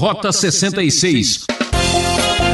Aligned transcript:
Rota 0.00 0.32
66. 0.32 1.44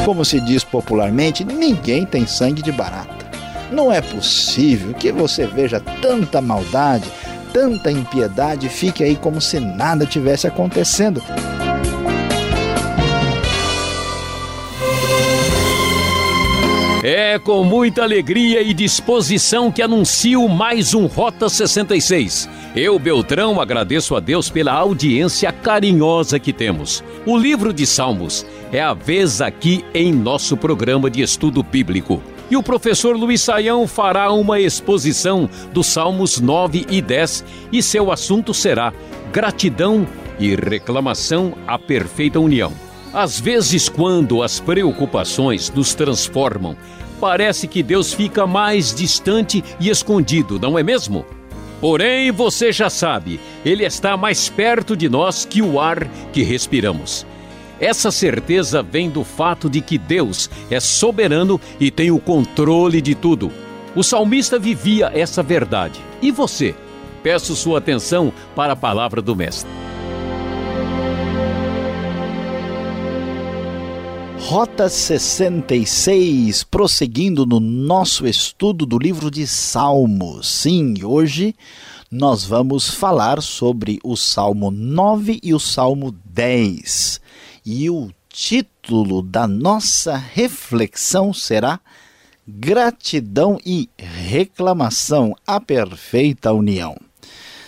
Como 0.04 0.24
se 0.24 0.40
diz 0.40 0.64
popularmente, 0.64 1.44
ninguém 1.44 2.04
tem 2.04 2.26
sangue 2.26 2.60
de 2.60 2.72
barata. 2.72 3.24
Não 3.70 3.92
é 3.92 4.00
possível 4.00 4.92
que 4.92 5.12
você 5.12 5.46
veja 5.46 5.78
tanta 6.02 6.40
maldade, 6.40 7.08
tanta 7.52 7.88
impiedade 7.88 8.66
e 8.66 8.68
fique 8.68 9.04
aí 9.04 9.14
como 9.14 9.40
se 9.40 9.60
nada 9.60 10.04
tivesse 10.04 10.48
acontecendo. 10.48 11.22
É 17.08 17.38
com 17.38 17.62
muita 17.62 18.02
alegria 18.02 18.60
e 18.60 18.74
disposição 18.74 19.70
que 19.70 19.80
anuncio 19.80 20.48
mais 20.48 20.92
um 20.92 21.06
Rota 21.06 21.48
66. 21.48 22.48
Eu, 22.74 22.98
Beltrão, 22.98 23.60
agradeço 23.60 24.16
a 24.16 24.18
Deus 24.18 24.50
pela 24.50 24.72
audiência 24.72 25.52
carinhosa 25.52 26.40
que 26.40 26.52
temos. 26.52 27.04
O 27.24 27.38
livro 27.38 27.72
de 27.72 27.86
Salmos 27.86 28.44
é 28.72 28.82
a 28.82 28.92
vez 28.92 29.40
aqui 29.40 29.84
em 29.94 30.12
nosso 30.12 30.56
programa 30.56 31.08
de 31.08 31.22
estudo 31.22 31.62
bíblico. 31.62 32.20
E 32.50 32.56
o 32.56 32.62
professor 32.62 33.16
Luiz 33.16 33.40
Saião 33.40 33.86
fará 33.86 34.32
uma 34.32 34.58
exposição 34.58 35.48
dos 35.72 35.86
Salmos 35.86 36.40
9 36.40 36.86
e 36.90 37.00
10 37.00 37.44
e 37.70 37.84
seu 37.84 38.10
assunto 38.10 38.52
será 38.52 38.92
gratidão 39.32 40.04
e 40.40 40.56
reclamação 40.56 41.54
à 41.68 41.78
perfeita 41.78 42.40
união. 42.40 42.72
Às 43.16 43.40
vezes, 43.40 43.88
quando 43.88 44.42
as 44.42 44.60
preocupações 44.60 45.70
nos 45.70 45.94
transformam, 45.94 46.76
parece 47.20 47.66
que 47.66 47.82
Deus 47.82 48.12
fica 48.12 48.46
mais 48.46 48.94
distante 48.94 49.62
e 49.80 49.88
escondido, 49.88 50.58
não 50.58 50.78
é 50.78 50.82
mesmo? 50.82 51.24
Porém, 51.80 52.30
você 52.30 52.72
já 52.72 52.88
sabe, 52.88 53.38
Ele 53.64 53.84
está 53.84 54.16
mais 54.16 54.48
perto 54.48 54.96
de 54.96 55.08
nós 55.08 55.44
que 55.44 55.60
o 55.60 55.80
ar 55.80 56.08
que 56.32 56.42
respiramos. 56.42 57.26
Essa 57.78 58.10
certeza 58.10 58.82
vem 58.82 59.10
do 59.10 59.22
fato 59.22 59.68
de 59.68 59.80
que 59.80 59.98
Deus 59.98 60.48
é 60.70 60.80
soberano 60.80 61.60
e 61.78 61.90
tem 61.90 62.10
o 62.10 62.18
controle 62.18 63.02
de 63.02 63.14
tudo. 63.14 63.52
O 63.94 64.02
salmista 64.02 64.58
vivia 64.58 65.10
essa 65.14 65.42
verdade. 65.42 66.00
E 66.22 66.30
você? 66.30 66.74
Peço 67.22 67.54
sua 67.54 67.78
atenção 67.78 68.32
para 68.54 68.72
a 68.72 68.76
palavra 68.76 69.20
do 69.20 69.36
Mestre. 69.36 69.85
Rota 74.48 74.88
66, 74.88 76.62
prosseguindo 76.62 77.44
no 77.44 77.58
nosso 77.58 78.24
estudo 78.28 78.86
do 78.86 78.96
livro 78.96 79.28
de 79.28 79.44
Salmos. 79.44 80.48
Sim, 80.48 80.94
hoje 81.02 81.52
nós 82.08 82.44
vamos 82.44 82.88
falar 82.88 83.42
sobre 83.42 83.98
o 84.04 84.16
Salmo 84.16 84.70
9 84.70 85.40
e 85.42 85.52
o 85.52 85.58
Salmo 85.58 86.14
10. 86.26 87.20
E 87.66 87.90
o 87.90 88.08
título 88.28 89.20
da 89.20 89.48
nossa 89.48 90.16
reflexão 90.16 91.34
será 91.34 91.80
Gratidão 92.46 93.58
e 93.66 93.90
Reclamação, 93.98 95.34
a 95.44 95.60
Perfeita 95.60 96.52
União. 96.52 96.96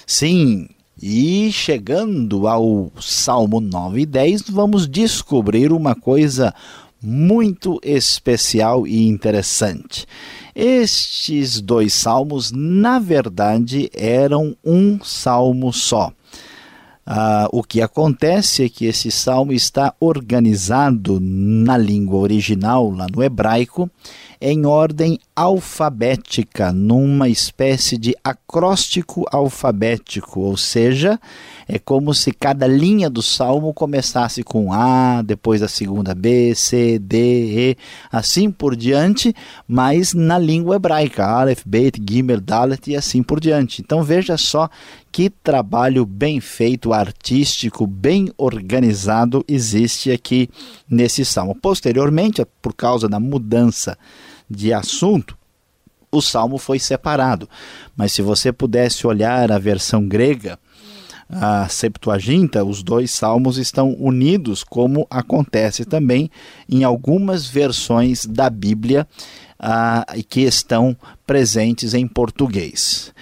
Sim, 0.06 0.68
e 1.00 1.50
chegando 1.52 2.48
ao 2.48 2.90
Salmo 3.00 3.60
9 3.60 4.00
e 4.00 4.06
10, 4.06 4.50
vamos 4.50 4.88
descobrir 4.88 5.72
uma 5.72 5.94
coisa 5.94 6.54
muito 7.00 7.80
especial 7.82 8.86
e 8.86 9.06
interessante. 9.06 10.06
Estes 10.54 11.60
dois 11.60 11.94
salmos, 11.94 12.50
na 12.50 12.98
verdade, 12.98 13.88
eram 13.94 14.56
um 14.64 14.98
salmo 15.00 15.72
só. 15.72 16.12
Ah, 17.06 17.48
o 17.52 17.62
que 17.62 17.80
acontece 17.80 18.64
é 18.64 18.68
que 18.68 18.84
esse 18.84 19.10
salmo 19.10 19.52
está 19.52 19.94
organizado 19.98 21.18
na 21.20 21.78
língua 21.78 22.18
original, 22.18 22.90
lá 22.90 23.06
no 23.10 23.22
hebraico, 23.22 23.88
em 24.40 24.66
ordem 24.66 25.18
alfabética, 25.34 26.72
numa 26.72 27.28
espécie 27.28 27.96
de 27.96 28.14
acróstico 28.22 29.24
alfabético, 29.30 30.40
ou 30.40 30.56
seja, 30.56 31.18
é 31.66 31.78
como 31.78 32.14
se 32.14 32.32
cada 32.32 32.66
linha 32.66 33.10
do 33.10 33.22
salmo 33.22 33.74
começasse 33.74 34.42
com 34.42 34.72
A, 34.72 35.22
depois 35.22 35.62
a 35.62 35.68
segunda 35.68 36.14
B, 36.14 36.54
C, 36.54 36.98
D, 36.98 37.70
E, 37.70 37.76
assim 38.10 38.50
por 38.50 38.74
diante, 38.74 39.34
mas 39.66 40.14
na 40.14 40.38
língua 40.38 40.76
hebraica, 40.76 41.26
Aleph, 41.26 41.62
Bet, 41.66 42.00
Gimel, 42.08 42.40
Dalet 42.40 42.90
e 42.90 42.96
assim 42.96 43.22
por 43.22 43.40
diante. 43.40 43.82
Então 43.82 44.02
veja 44.02 44.36
só 44.36 44.68
que 45.10 45.30
trabalho 45.30 46.06
bem 46.06 46.40
feito, 46.40 46.92
artístico, 46.92 47.86
bem 47.86 48.30
organizado 48.36 49.44
existe 49.48 50.10
aqui 50.10 50.48
nesse 50.88 51.24
salmo. 51.24 51.54
Posteriormente, 51.54 52.44
por 52.62 52.74
causa 52.74 53.08
da 53.08 53.18
mudança 53.18 53.98
de 54.48 54.72
assunto, 54.72 55.36
o 56.10 56.20
salmo 56.22 56.58
foi 56.58 56.78
separado. 56.78 57.48
Mas 57.96 58.12
se 58.12 58.22
você 58.22 58.52
pudesse 58.52 59.06
olhar 59.06 59.52
a 59.52 59.58
versão 59.58 60.06
grega, 60.06 60.58
a 61.30 61.68
Septuaginta, 61.68 62.64
os 62.64 62.82
dois 62.82 63.10
salmos 63.10 63.58
estão 63.58 63.92
unidos, 63.98 64.64
como 64.64 65.06
acontece 65.10 65.84
também 65.84 66.30
em 66.68 66.84
algumas 66.84 67.46
versões 67.46 68.24
da 68.24 68.48
Bíblia 68.48 69.06
ah, 69.58 70.06
que 70.28 70.40
estão 70.40 70.96
presentes 71.26 71.92
em 71.92 72.06
português. 72.06 73.12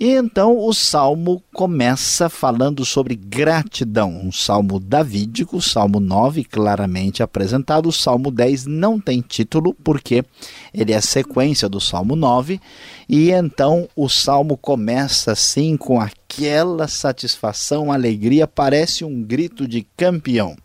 E 0.00 0.12
então 0.12 0.56
o 0.56 0.72
salmo 0.72 1.42
começa 1.52 2.28
falando 2.28 2.84
sobre 2.84 3.16
gratidão, 3.16 4.08
um 4.22 4.30
salmo 4.30 4.78
davídico, 4.78 5.60
salmo 5.60 5.98
9 5.98 6.44
claramente 6.44 7.20
apresentado, 7.20 7.88
o 7.88 7.92
salmo 7.92 8.30
10 8.30 8.66
não 8.66 9.00
tem 9.00 9.20
título 9.20 9.74
porque 9.82 10.24
ele 10.72 10.92
é 10.92 11.00
sequência 11.00 11.68
do 11.68 11.80
salmo 11.80 12.14
9, 12.14 12.60
e 13.08 13.32
então 13.32 13.88
o 13.96 14.08
salmo 14.08 14.56
começa 14.56 15.32
assim 15.32 15.76
com 15.76 16.00
aquela 16.00 16.86
satisfação, 16.86 17.90
alegria, 17.90 18.46
parece 18.46 19.04
um 19.04 19.20
grito 19.20 19.66
de 19.66 19.84
campeão. 19.96 20.56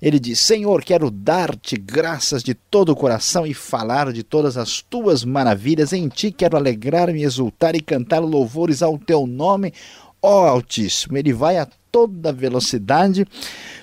Ele 0.00 0.18
diz: 0.18 0.38
Senhor, 0.40 0.82
quero 0.82 1.10
dar-te 1.10 1.76
graças 1.76 2.42
de 2.42 2.54
todo 2.54 2.90
o 2.90 2.96
coração 2.96 3.46
e 3.46 3.52
falar 3.52 4.12
de 4.12 4.22
todas 4.22 4.56
as 4.56 4.80
tuas 4.80 5.24
maravilhas. 5.24 5.92
Em 5.92 6.08
ti 6.08 6.32
quero 6.32 6.56
alegrar-me, 6.56 7.22
exultar 7.22 7.74
e 7.74 7.80
cantar 7.80 8.20
louvores 8.20 8.82
ao 8.82 8.98
teu 8.98 9.26
nome, 9.26 9.74
ó 10.22 10.46
Altíssimo. 10.46 11.18
Ele 11.18 11.32
vai 11.32 11.58
a 11.58 11.68
toda 11.92 12.32
velocidade, 12.32 13.26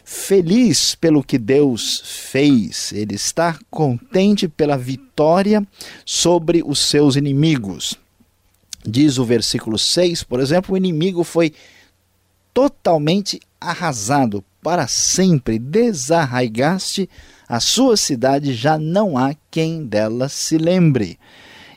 feliz 0.03 0.95
pelo 0.95 1.23
que 1.23 1.37
Deus 1.37 2.01
fez. 2.31 2.91
Ele 2.93 3.15
está 3.15 3.59
contente 3.69 4.47
pela 4.47 4.77
vitória 4.77 5.65
sobre 6.05 6.63
os 6.65 6.79
seus 6.79 7.15
inimigos. 7.15 7.95
Diz 8.85 9.17
o 9.17 9.25
versículo 9.25 9.77
6, 9.77 10.23
por 10.23 10.39
exemplo, 10.39 10.73
o 10.73 10.77
inimigo 10.77 11.23
foi 11.23 11.53
totalmente 12.57 13.39
arrasado 13.61 14.43
para 14.63 14.87
sempre, 14.87 15.59
desarraigaste 15.59 17.07
a 17.47 17.59
sua 17.59 17.95
cidade, 17.95 18.51
já 18.55 18.79
não 18.79 19.15
há 19.15 19.35
quem 19.51 19.85
dela 19.85 20.27
se 20.27 20.57
lembre. 20.57 21.19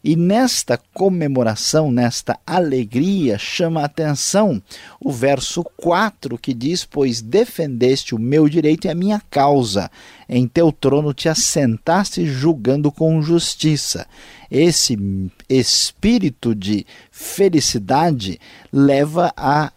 E 0.02 0.16
nesta 0.16 0.80
comemoração, 0.94 1.92
nesta 1.92 2.38
alegria, 2.46 3.36
chama 3.38 3.82
a 3.82 3.84
atenção 3.84 4.62
o 4.98 5.12
verso 5.12 5.62
4 5.76 6.38
que 6.38 6.54
diz: 6.54 6.86
Pois 6.86 7.20
defendeste 7.20 8.14
o 8.14 8.18
meu 8.18 8.48
direito 8.48 8.86
e 8.86 8.90
a 8.90 8.94
minha 8.94 9.20
causa, 9.30 9.90
em 10.26 10.48
teu 10.48 10.72
trono 10.72 11.12
te 11.12 11.28
assentaste 11.28 12.24
julgando 12.24 12.90
com 12.90 13.20
justiça. 13.20 14.06
Esse 14.50 14.96
espírito 15.46 16.54
de 16.54 16.86
felicidade 17.10 18.40
leva 18.72 19.30
a 19.36 19.70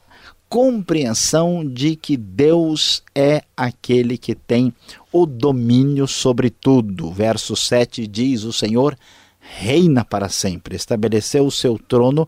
compreensão 0.54 1.68
de 1.68 1.96
que 1.96 2.16
Deus 2.16 3.02
é 3.16 3.42
aquele 3.58 4.20
que 4.20 4.36
tem 4.36 4.72
o 5.12 5.26
domínio 5.26 6.08
sobre 6.08 6.52
tudo. 6.52 7.12
Verso 7.12 7.56
7 7.56 8.06
diz: 8.06 8.44
O 8.44 8.54
Senhor 8.54 8.96
reina 9.40 10.06
para 10.06 10.30
sempre, 10.30 10.76
estabeleceu 10.76 11.48
o 11.48 11.52
seu 11.52 11.80
trono 11.80 12.28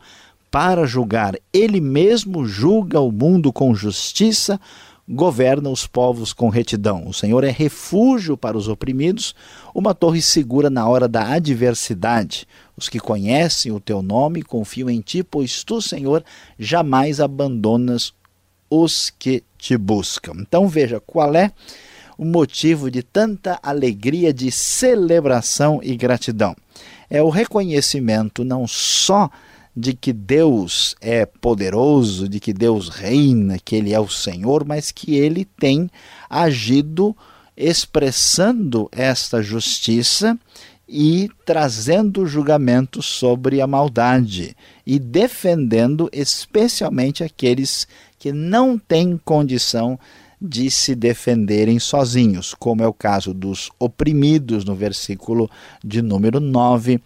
para 0.50 0.88
julgar. 0.88 1.36
Ele 1.54 1.80
mesmo 1.80 2.48
julga 2.48 3.00
o 3.00 3.12
mundo 3.12 3.54
com 3.54 3.76
justiça, 3.76 4.60
governa 5.08 5.70
os 5.70 5.86
povos 5.86 6.34
com 6.34 6.50
retidão. 6.50 7.08
O 7.08 7.14
Senhor 7.14 7.44
é 7.44 7.52
refúgio 7.52 8.36
para 8.36 8.58
os 8.58 8.68
oprimidos, 8.68 9.36
uma 9.72 9.94
torre 9.94 10.20
segura 10.20 10.68
na 10.68 10.88
hora 10.88 11.08
da 11.08 11.32
adversidade. 11.32 12.48
Os 12.76 12.90
que 12.90 13.00
conhecem 13.00 13.72
o 13.72 13.80
teu 13.80 14.02
nome 14.02 14.42
confiam 14.42 14.90
em 14.90 15.00
ti, 15.00 15.24
pois 15.24 15.64
tu, 15.64 15.80
Senhor, 15.80 16.24
jamais 16.58 17.20
abandonas 17.22 18.15
os 18.70 19.10
que 19.10 19.44
te 19.58 19.78
buscam. 19.78 20.34
Então 20.40 20.68
veja 20.68 21.00
qual 21.00 21.36
é 21.36 21.52
o 22.18 22.26
motivo 22.26 22.90
de 22.90 23.04
tanta 23.04 23.60
alegria, 23.62 24.34
de 24.34 24.52
celebração 24.52 25.80
e 25.84 25.96
gratidão. 25.96 26.56
É 27.10 27.22
o 27.22 27.30
reconhecimento 27.30 28.44
não 28.44 28.68
só 28.68 29.30
de 29.76 29.94
que 29.94 30.14
Deus 30.14 30.96
é 31.02 31.26
poderoso, 31.26 32.30
de 32.30 32.40
que 32.40 32.54
Deus 32.54 32.88
reina, 32.88 33.60
que 33.64 33.76
Ele 33.76 33.94
é 33.94 34.00
o 34.00 34.08
Senhor, 34.08 34.66
mas 34.66 34.92
que 34.92 35.16
Ele 35.16 35.44
tem 35.44 35.90
agido 36.30 37.16
expressando 37.58 38.90
esta 38.92 39.42
justiça 39.42 40.38
e 40.88 41.30
trazendo 41.44 42.28
julgamento 42.28 43.02
sobre 43.02 43.60
a 43.60 43.68
maldade 43.68 44.56
e 44.86 45.00
defendendo 45.00 46.10
especialmente 46.14 47.24
aqueles 47.24 47.88
que 48.26 48.32
não 48.32 48.76
têm 48.76 49.22
condição 49.24 50.00
de 50.42 50.72
se 50.72 50.96
defenderem 50.96 51.78
sozinhos, 51.78 52.56
como 52.56 52.82
é 52.82 52.88
o 52.88 52.92
caso 52.92 53.36
dos 53.36 53.70
oprimidos 53.78 54.66
no 54.66 54.74
versículo 54.74 55.48
de 55.84 56.02
número 56.02 56.40
9, 56.40 57.00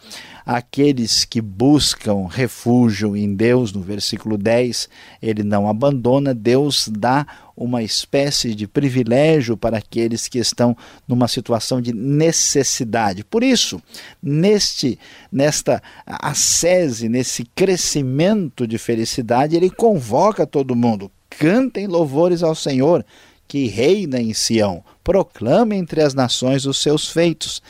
aqueles 0.45 1.25
que 1.25 1.41
buscam 1.41 2.25
refúgio 2.25 3.17
em 3.17 3.35
Deus 3.35 3.73
no 3.73 3.81
versículo 3.81 4.37
10, 4.37 4.87
ele 5.21 5.43
não 5.43 5.67
abandona, 5.67 6.33
Deus 6.33 6.87
dá 6.89 7.27
uma 7.59 7.83
espécie 7.83 8.55
de 8.55 8.65
privilégio 8.65 9.57
para 9.57 9.77
aqueles 9.77 10.29
que 10.29 10.39
estão 10.39 10.75
numa 11.05 11.27
situação 11.27 11.81
de 11.81 11.93
necessidade. 11.93 13.23
Por 13.25 13.43
isso, 13.43 13.81
neste 14.23 14.97
nesta 15.29 15.83
ascese, 16.05 17.09
nesse 17.09 17.43
crescimento 17.43 18.65
de 18.65 18.77
felicidade, 18.77 19.57
ele 19.57 19.69
convoca 19.69 20.47
todo 20.47 20.75
mundo, 20.75 21.11
cantem 21.29 21.85
louvores 21.85 22.41
ao 22.41 22.55
Senhor, 22.55 23.05
que 23.45 23.67
reina 23.67 24.21
em 24.21 24.33
Sião, 24.33 24.83
proclame 25.03 25.75
entre 25.75 26.01
as 26.01 26.13
nações 26.13 26.65
os 26.65 26.77
seus 26.77 27.09
feitos. 27.09 27.61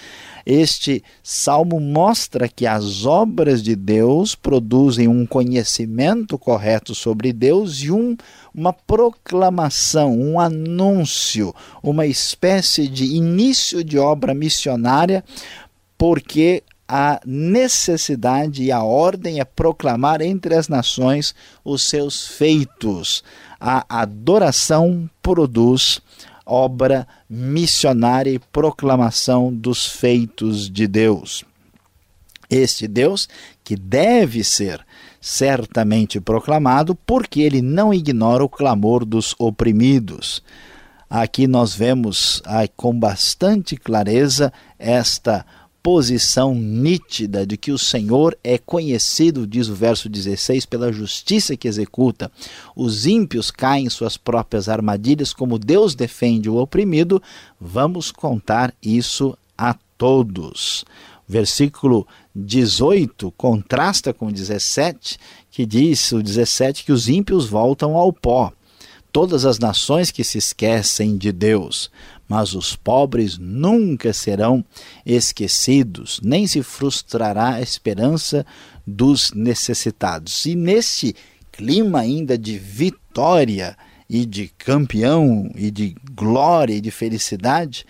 Este 0.45 1.03
salmo 1.21 1.79
mostra 1.79 2.47
que 2.47 2.65
as 2.65 3.05
obras 3.05 3.61
de 3.61 3.75
Deus 3.75 4.35
produzem 4.35 5.07
um 5.07 5.25
conhecimento 5.25 6.37
correto 6.37 6.95
sobre 6.95 7.31
Deus 7.31 7.83
e 7.83 7.91
um, 7.91 8.17
uma 8.59 8.73
proclamação, 8.73 10.19
um 10.19 10.37
anúncio, 10.37 11.55
uma 11.81 12.05
espécie 12.05 12.89
de 12.89 13.05
início 13.05 13.85
de 13.85 13.97
obra 13.97 14.33
missionária, 14.33 15.23
porque 15.97 16.61
a 16.85 17.21
necessidade 17.25 18.63
e 18.63 18.69
a 18.69 18.83
ordem 18.83 19.39
é 19.39 19.45
proclamar 19.45 20.21
entre 20.21 20.55
as 20.55 20.67
nações 20.67 21.33
os 21.63 21.83
seus 21.83 22.27
feitos. 22.27 23.23
A 23.57 23.85
adoração 24.01 25.09
produz 25.21 26.01
obra 26.45 27.07
missionária 27.29 28.31
e 28.31 28.39
proclamação 28.39 29.53
dos 29.53 29.85
feitos 29.85 30.69
de 30.69 30.85
Deus. 30.85 31.45
Este 32.49 32.89
Deus 32.89 33.29
que 33.63 33.77
deve 33.77 34.43
ser 34.43 34.85
certamente 35.21 36.19
proclamado, 36.19 36.95
porque 36.95 37.41
ele 37.41 37.61
não 37.61 37.93
ignora 37.93 38.43
o 38.43 38.49
clamor 38.49 39.05
dos 39.05 39.35
oprimidos. 39.37 40.41
Aqui 41.09 41.47
nós 41.47 41.73
vemos 41.73 42.41
com 42.77 42.97
bastante 42.97 43.75
clareza 43.75 44.53
esta 44.77 45.45
posição 45.81 46.53
nítida 46.53 47.47
de 47.47 47.57
que 47.57 47.71
o 47.71 47.77
Senhor 47.77 48.37
é 48.43 48.57
conhecido, 48.57 49.47
diz 49.47 49.69
o 49.69 49.73
verso 49.73 50.09
16, 50.09 50.65
pela 50.65 50.91
justiça 50.91 51.55
que 51.55 51.67
executa. 51.67 52.31
Os 52.75 53.07
ímpios 53.07 53.49
caem 53.49 53.85
em 53.85 53.89
suas 53.89 54.17
próprias 54.17 54.69
armadilhas, 54.69 55.33
como 55.33 55.57
Deus 55.57 55.95
defende 55.95 56.49
o 56.49 56.57
oprimido, 56.57 57.21
vamos 57.59 58.11
contar 58.11 58.73
isso 58.83 59.37
a 59.57 59.75
todos. 59.97 60.85
Versículo 61.29 62.07
18 62.35 63.31
contrasta 63.33 64.11
com 64.11 64.29
o 64.29 64.31
17, 64.31 65.19
que 65.51 65.63
diz 65.63 66.11
o 66.11 66.23
17 66.23 66.83
que 66.83 66.91
os 66.91 67.07
ímpios 67.07 67.45
voltam 67.45 67.95
ao 67.95 68.11
pó. 68.11 68.51
Todas 69.11 69.45
as 69.45 69.59
nações 69.59 70.09
que 70.09 70.23
se 70.23 70.39
esquecem 70.39 71.17
de 71.17 71.31
Deus, 71.31 71.91
mas 72.27 72.55
os 72.55 72.75
pobres 72.75 73.37
nunca 73.37 74.11
serão 74.11 74.65
esquecidos, 75.05 76.19
nem 76.23 76.47
se 76.47 76.63
frustrará 76.63 77.55
a 77.55 77.61
esperança 77.61 78.43
dos 78.85 79.31
necessitados. 79.31 80.47
E 80.47 80.55
nesse 80.55 81.15
clima 81.51 81.99
ainda 81.99 82.37
de 82.39 82.57
vitória 82.57 83.77
e 84.09 84.25
de 84.25 84.47
campeão 84.57 85.51
e 85.55 85.69
de 85.69 85.95
glória 86.11 86.73
e 86.73 86.81
de 86.81 86.89
felicidade, 86.89 87.85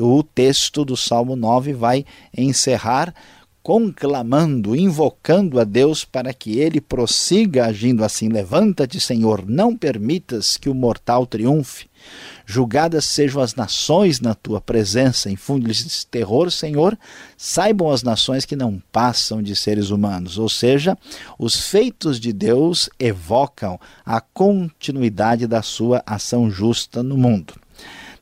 o 0.00 0.22
texto 0.22 0.84
do 0.84 0.96
Salmo 0.96 1.36
9 1.36 1.72
vai 1.72 2.04
encerrar 2.36 3.14
conclamando, 3.64 4.76
invocando 4.76 5.58
a 5.58 5.64
Deus 5.64 6.04
para 6.04 6.34
que 6.34 6.58
ele 6.58 6.82
prossiga 6.82 7.64
agindo 7.64 8.04
assim. 8.04 8.28
Levanta-te, 8.28 9.00
Senhor, 9.00 9.42
não 9.48 9.74
permitas 9.74 10.58
que 10.58 10.68
o 10.68 10.74
mortal 10.74 11.26
triunfe. 11.26 11.88
Julgadas 12.44 13.06
sejam 13.06 13.40
as 13.40 13.54
nações 13.54 14.20
na 14.20 14.34
tua 14.34 14.60
presença, 14.60 15.30
infunde-lhes 15.30 16.04
terror, 16.04 16.50
Senhor. 16.50 16.98
Saibam 17.38 17.90
as 17.90 18.02
nações 18.02 18.44
que 18.44 18.54
não 18.54 18.82
passam 18.92 19.42
de 19.42 19.56
seres 19.56 19.88
humanos. 19.88 20.36
Ou 20.36 20.50
seja, 20.50 20.98
os 21.38 21.58
feitos 21.58 22.20
de 22.20 22.34
Deus 22.34 22.90
evocam 22.98 23.80
a 24.04 24.20
continuidade 24.20 25.46
da 25.46 25.62
sua 25.62 26.02
ação 26.04 26.50
justa 26.50 27.02
no 27.02 27.16
mundo. 27.16 27.54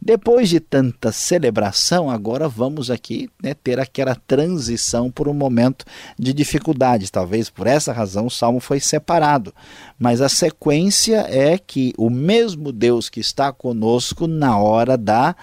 Depois 0.04 0.48
de 0.48 0.58
tanta 0.58 1.12
celebração, 1.12 2.10
agora 2.10 2.48
vamos 2.48 2.90
aqui 2.90 3.30
né, 3.40 3.54
ter 3.54 3.78
aquela 3.78 4.16
transição 4.16 5.08
por 5.08 5.28
um 5.28 5.32
momento 5.32 5.84
de 6.18 6.32
dificuldade. 6.32 7.12
Talvez 7.12 7.48
por 7.48 7.68
essa 7.68 7.92
razão 7.92 8.26
o 8.26 8.30
salmo 8.30 8.58
foi 8.58 8.80
separado. 8.80 9.54
Mas 9.96 10.20
a 10.20 10.28
sequência 10.28 11.24
é 11.28 11.56
que 11.56 11.94
o 11.96 12.10
mesmo 12.10 12.72
Deus 12.72 13.08
que 13.08 13.20
está 13.20 13.52
conosco 13.52 14.26
na 14.26 14.58
hora 14.58 14.96
da 14.96 15.36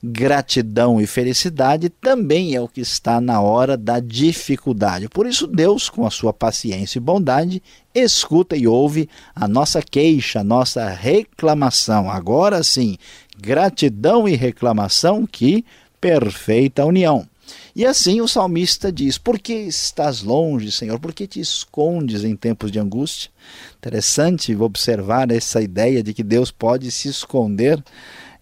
gratidão 0.00 1.00
e 1.00 1.06
felicidade 1.06 1.88
também 1.88 2.54
é 2.54 2.60
o 2.60 2.68
que 2.68 2.82
está 2.82 3.20
na 3.20 3.40
hora 3.40 3.76
da 3.76 3.98
dificuldade. 3.98 5.08
Por 5.08 5.26
isso, 5.26 5.46
Deus, 5.46 5.88
com 5.88 6.06
a 6.06 6.10
sua 6.10 6.32
paciência 6.32 6.98
e 6.98 7.00
bondade, 7.00 7.62
escuta 7.94 8.54
e 8.56 8.66
ouve 8.66 9.08
a 9.34 9.48
nossa 9.48 9.80
queixa, 9.80 10.40
a 10.40 10.44
nossa 10.44 10.86
reclamação. 10.88 12.10
Agora 12.10 12.62
sim, 12.62 12.98
gratidão 13.40 14.28
e 14.28 14.34
reclamação, 14.34 15.26
que 15.26 15.64
perfeita 16.00 16.84
união. 16.84 17.26
E 17.74 17.84
assim 17.84 18.20
o 18.20 18.28
salmista 18.28 18.92
diz: 18.92 19.18
Por 19.18 19.38
que 19.38 19.52
estás 19.52 20.22
longe, 20.22 20.70
Senhor? 20.70 20.98
Por 20.98 21.12
que 21.12 21.26
te 21.26 21.40
escondes 21.40 22.24
em 22.24 22.36
tempos 22.36 22.70
de 22.70 22.78
angústia? 22.78 23.30
Interessante 23.76 24.54
observar 24.54 25.30
essa 25.30 25.60
ideia 25.60 26.02
de 26.02 26.14
que 26.14 26.22
Deus 26.22 26.50
pode 26.50 26.90
se 26.90 27.08
esconder. 27.08 27.82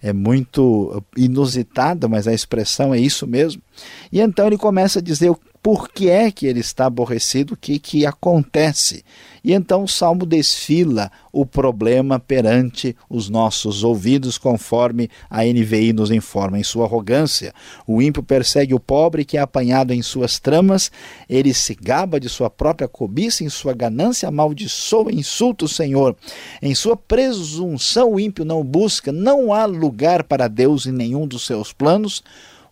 É 0.02 0.12
muito 0.12 1.02
inusitada, 1.16 2.08
mas 2.08 2.26
a 2.26 2.34
expressão 2.34 2.92
é 2.92 2.98
isso 2.98 3.26
mesmo. 3.26 3.62
E 4.10 4.20
então 4.20 4.48
ele 4.48 4.58
começa 4.58 4.98
a 4.98 5.02
dizer 5.02 5.32
por 5.62 5.88
que 5.88 6.10
é 6.10 6.30
que 6.30 6.46
ele 6.46 6.58
está 6.58 6.86
aborrecido, 6.86 7.54
o 7.54 7.56
que, 7.56 7.78
que 7.78 8.04
acontece. 8.04 9.04
E 9.44 9.52
então 9.52 9.84
o 9.84 9.88
salmo 9.88 10.26
desfila 10.26 11.10
o 11.32 11.46
problema 11.46 12.18
perante 12.18 12.96
os 13.08 13.28
nossos 13.28 13.84
ouvidos, 13.84 14.38
conforme 14.38 15.08
a 15.30 15.44
NVI 15.44 15.92
nos 15.92 16.10
informa. 16.10 16.58
Em 16.58 16.64
sua 16.64 16.86
arrogância, 16.86 17.54
o 17.86 18.02
ímpio 18.02 18.22
persegue 18.22 18.74
o 18.74 18.80
pobre 18.80 19.24
que 19.24 19.36
é 19.36 19.40
apanhado 19.40 19.92
em 19.92 20.02
suas 20.02 20.40
tramas, 20.40 20.90
ele 21.28 21.54
se 21.54 21.74
gaba 21.74 22.18
de 22.18 22.28
sua 22.28 22.50
própria 22.50 22.88
cobiça, 22.88 23.44
em 23.44 23.48
sua 23.48 23.72
ganância 23.72 24.28
amaldiçoa 24.28 25.12
insulta 25.12 25.64
o 25.64 25.68
Senhor. 25.68 26.16
Em 26.60 26.74
sua 26.74 26.96
presunção, 26.96 28.12
o 28.12 28.20
ímpio 28.20 28.44
não 28.44 28.64
busca, 28.64 29.12
não 29.12 29.52
há 29.52 29.64
lugar 29.64 30.24
para 30.24 30.48
Deus 30.48 30.86
em 30.86 30.92
nenhum 30.92 31.26
dos 31.26 31.46
seus 31.46 31.72
planos 31.72 32.22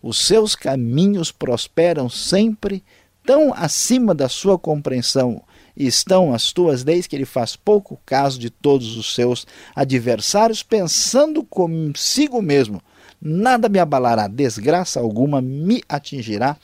os 0.01 0.25
seus 0.25 0.55
caminhos 0.55 1.31
prosperam 1.31 2.09
sempre, 2.09 2.83
tão 3.25 3.53
acima 3.53 4.15
da 4.15 4.27
sua 4.27 4.57
compreensão 4.57 5.41
estão 5.75 6.33
as 6.33 6.51
tuas 6.51 6.83
leis 6.83 7.07
que 7.07 7.15
ele 7.15 7.25
faz 7.25 7.55
pouco 7.55 7.99
caso 8.05 8.39
de 8.39 8.49
todos 8.49 8.97
os 8.97 9.13
seus 9.13 9.45
adversários, 9.75 10.63
pensando 10.63 11.43
consigo 11.43 12.41
mesmo: 12.41 12.81
nada 13.21 13.69
me 13.69 13.79
abalará, 13.79 14.27
desgraça 14.27 14.99
alguma 14.99 15.41
me 15.41 15.81
atingirá, 15.87 16.57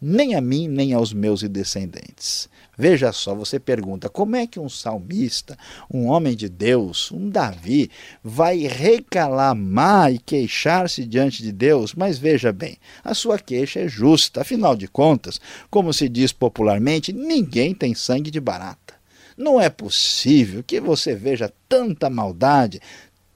nem 0.00 0.34
a 0.34 0.40
mim, 0.40 0.68
nem 0.68 0.92
aos 0.92 1.12
meus 1.12 1.42
descendentes. 1.42 2.48
Veja 2.76 3.12
só, 3.12 3.34
você 3.34 3.58
pergunta: 3.58 4.08
como 4.08 4.36
é 4.36 4.46
que 4.46 4.58
um 4.58 4.68
salmista, 4.68 5.56
um 5.92 6.06
homem 6.06 6.34
de 6.34 6.48
Deus, 6.48 7.10
um 7.12 7.28
Davi, 7.28 7.90
vai 8.22 8.58
reclamar 8.58 10.12
e 10.12 10.18
queixar-se 10.18 11.04
diante 11.04 11.42
de 11.42 11.52
Deus? 11.52 11.94
Mas 11.94 12.18
veja 12.18 12.52
bem, 12.52 12.78
a 13.04 13.14
sua 13.14 13.38
queixa 13.38 13.80
é 13.80 13.88
justa, 13.88 14.40
afinal 14.40 14.76
de 14.76 14.88
contas, 14.88 15.40
como 15.70 15.92
se 15.92 16.08
diz 16.08 16.32
popularmente, 16.32 17.12
ninguém 17.12 17.74
tem 17.74 17.94
sangue 17.94 18.30
de 18.30 18.40
barata. 18.40 18.94
Não 19.36 19.60
é 19.60 19.70
possível 19.70 20.62
que 20.62 20.80
você 20.80 21.14
veja 21.14 21.52
tanta 21.68 22.10
maldade, 22.10 22.80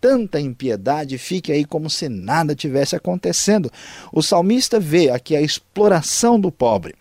tanta 0.04 0.38
impiedade 0.38 1.16
fique 1.16 1.50
aí 1.50 1.64
como 1.64 1.88
se 1.88 2.10
nada 2.10 2.54
tivesse 2.54 2.94
acontecendo. 2.94 3.72
O 4.12 4.20
salmista 4.20 4.78
vê 4.78 5.08
aqui 5.08 5.34
a 5.34 5.40
exploração 5.40 6.38
do 6.38 6.52
pobre, 6.52 6.94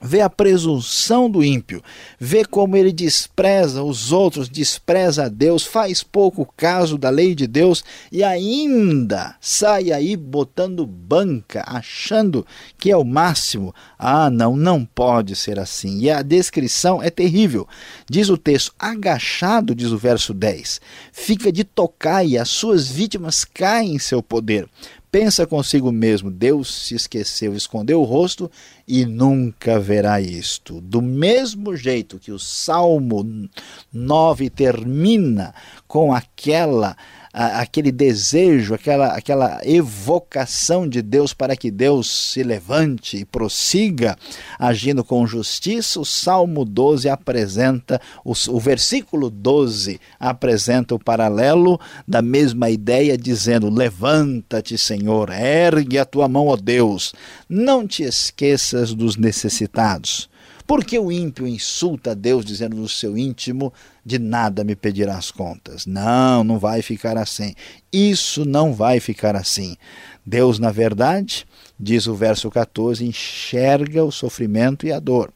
vê 0.00 0.20
a 0.20 0.30
presunção 0.30 1.28
do 1.28 1.42
ímpio, 1.42 1.82
vê 2.18 2.44
como 2.44 2.76
ele 2.76 2.92
despreza 2.92 3.82
os 3.82 4.12
outros, 4.12 4.48
despreza 4.48 5.24
a 5.24 5.28
Deus, 5.28 5.64
faz 5.64 6.02
pouco 6.02 6.48
caso 6.56 6.96
da 6.96 7.10
lei 7.10 7.34
de 7.34 7.46
Deus 7.46 7.84
e 8.12 8.22
ainda 8.22 9.34
sai 9.40 9.90
aí 9.90 10.16
botando 10.16 10.86
banca, 10.86 11.64
achando 11.66 12.46
que 12.78 12.90
é 12.90 12.96
o 12.96 13.04
máximo. 13.04 13.74
Ah, 13.98 14.30
não, 14.30 14.56
não 14.56 14.84
pode 14.84 15.34
ser 15.34 15.58
assim. 15.58 15.98
E 15.98 16.10
a 16.10 16.22
descrição 16.22 17.02
é 17.02 17.10
terrível. 17.10 17.66
Diz 18.08 18.28
o 18.28 18.36
texto: 18.36 18.72
agachado, 18.78 19.74
diz 19.74 19.90
o 19.90 19.98
verso 19.98 20.32
10, 20.32 20.80
fica 21.12 21.50
de 21.50 21.64
tocar 21.64 22.24
e 22.24 22.38
as 22.38 22.48
suas 22.48 22.86
vítimas 22.86 23.44
caem 23.44 23.94
em 23.94 23.98
seu 23.98 24.22
poder 24.22 24.68
pensa 25.18 25.44
consigo 25.44 25.90
mesmo: 25.90 26.30
Deus 26.30 26.86
se 26.86 26.94
esqueceu, 26.94 27.52
escondeu 27.52 28.00
o 28.00 28.04
rosto 28.04 28.48
e 28.86 29.04
nunca 29.04 29.80
verá 29.80 30.20
isto. 30.20 30.80
Do 30.80 31.02
mesmo 31.02 31.74
jeito 31.74 32.20
que 32.20 32.30
o 32.30 32.38
Salmo 32.38 33.48
9 33.92 34.48
termina 34.48 35.52
com 35.88 36.14
aquela 36.14 36.96
aquele 37.32 37.92
desejo, 37.92 38.74
aquela, 38.74 39.08
aquela 39.08 39.60
evocação 39.64 40.88
de 40.88 41.02
Deus 41.02 41.32
para 41.32 41.56
que 41.56 41.70
Deus 41.70 42.32
se 42.32 42.42
levante 42.42 43.18
e 43.18 43.24
prossiga 43.24 44.16
agindo 44.58 45.04
com 45.04 45.26
justiça, 45.26 46.00
o 46.00 46.04
Salmo 46.04 46.64
12 46.64 47.08
apresenta, 47.08 48.00
o 48.24 48.60
versículo 48.60 49.30
12 49.30 50.00
apresenta 50.18 50.94
o 50.94 50.98
paralelo 50.98 51.78
da 52.06 52.22
mesma 52.22 52.70
ideia, 52.70 53.16
dizendo: 53.16 53.70
Levanta-te, 53.70 54.76
Senhor, 54.78 55.30
ergue 55.30 55.98
a 55.98 56.04
tua 56.04 56.28
mão, 56.28 56.48
ó 56.48 56.56
Deus, 56.56 57.14
não 57.48 57.86
te 57.86 58.02
esqueças 58.02 58.94
dos 58.94 59.16
necessitados. 59.16 60.28
Porque 60.68 60.98
o 60.98 61.10
ímpio 61.10 61.48
insulta 61.48 62.10
a 62.10 62.14
Deus, 62.14 62.44
dizendo 62.44 62.76
no 62.76 62.90
seu 62.90 63.16
íntimo: 63.16 63.72
de 64.04 64.18
nada 64.18 64.62
me 64.62 64.76
pedirás 64.76 65.30
contas. 65.30 65.86
Não, 65.86 66.44
não 66.44 66.58
vai 66.58 66.82
ficar 66.82 67.16
assim. 67.16 67.54
Isso 67.90 68.44
não 68.44 68.74
vai 68.74 69.00
ficar 69.00 69.34
assim. 69.34 69.78
Deus, 70.26 70.58
na 70.58 70.70
verdade, 70.70 71.46
diz 71.80 72.06
o 72.06 72.14
verso 72.14 72.50
14, 72.50 73.02
enxerga 73.02 74.04
o 74.04 74.12
sofrimento 74.12 74.86
e 74.86 74.92
a 74.92 75.00
dor. 75.00 75.32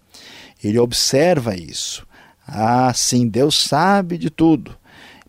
Ele 0.62 0.78
observa 0.78 1.56
isso. 1.56 2.06
Ah, 2.46 2.92
sim, 2.94 3.26
Deus 3.26 3.54
sabe 3.54 4.18
de 4.18 4.28
tudo. 4.28 4.76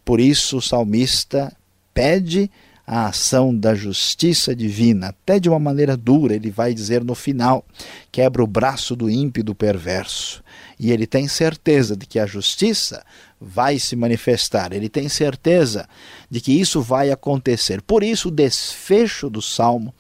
Por 0.04 0.20
isso 0.20 0.58
o 0.58 0.62
salmista 0.62 1.56
pede 1.94 2.52
a 2.86 3.08
ação 3.08 3.56
da 3.56 3.74
justiça 3.74 4.54
divina, 4.54 5.08
até 5.08 5.40
de 5.40 5.48
uma 5.48 5.60
maneira 5.60 5.96
dura, 5.96 6.36
ele 6.36 6.52
vai 6.52 6.74
dizer 6.74 7.04
no 7.04 7.16
final: 7.16 7.66
quebra 8.12 8.44
o 8.44 8.48
braço 8.48 8.96
do 8.96 9.10
ímpio 9.10 9.44
do 9.44 9.56
perverso. 9.56 10.44
E 10.80 10.92
ele 10.92 11.08
tem 11.08 11.28
certeza 11.28 11.96
de 11.96 12.06
que 12.06 12.20
a 12.20 12.26
justiça 12.26 13.06
vai 13.40 13.80
se 13.80 13.96
manifestar, 13.96 14.74
ele 14.74 14.90
tem 14.90 15.08
certeza 15.08 15.88
de 16.30 16.42
que 16.42 16.52
isso 16.52 16.82
vai 16.82 17.12
acontecer. 17.12 17.82
Por 17.82 18.04
isso, 18.04 18.28
o 18.28 18.32
desfecho 18.32 19.30
do 19.30 19.42
salmo 19.42 19.94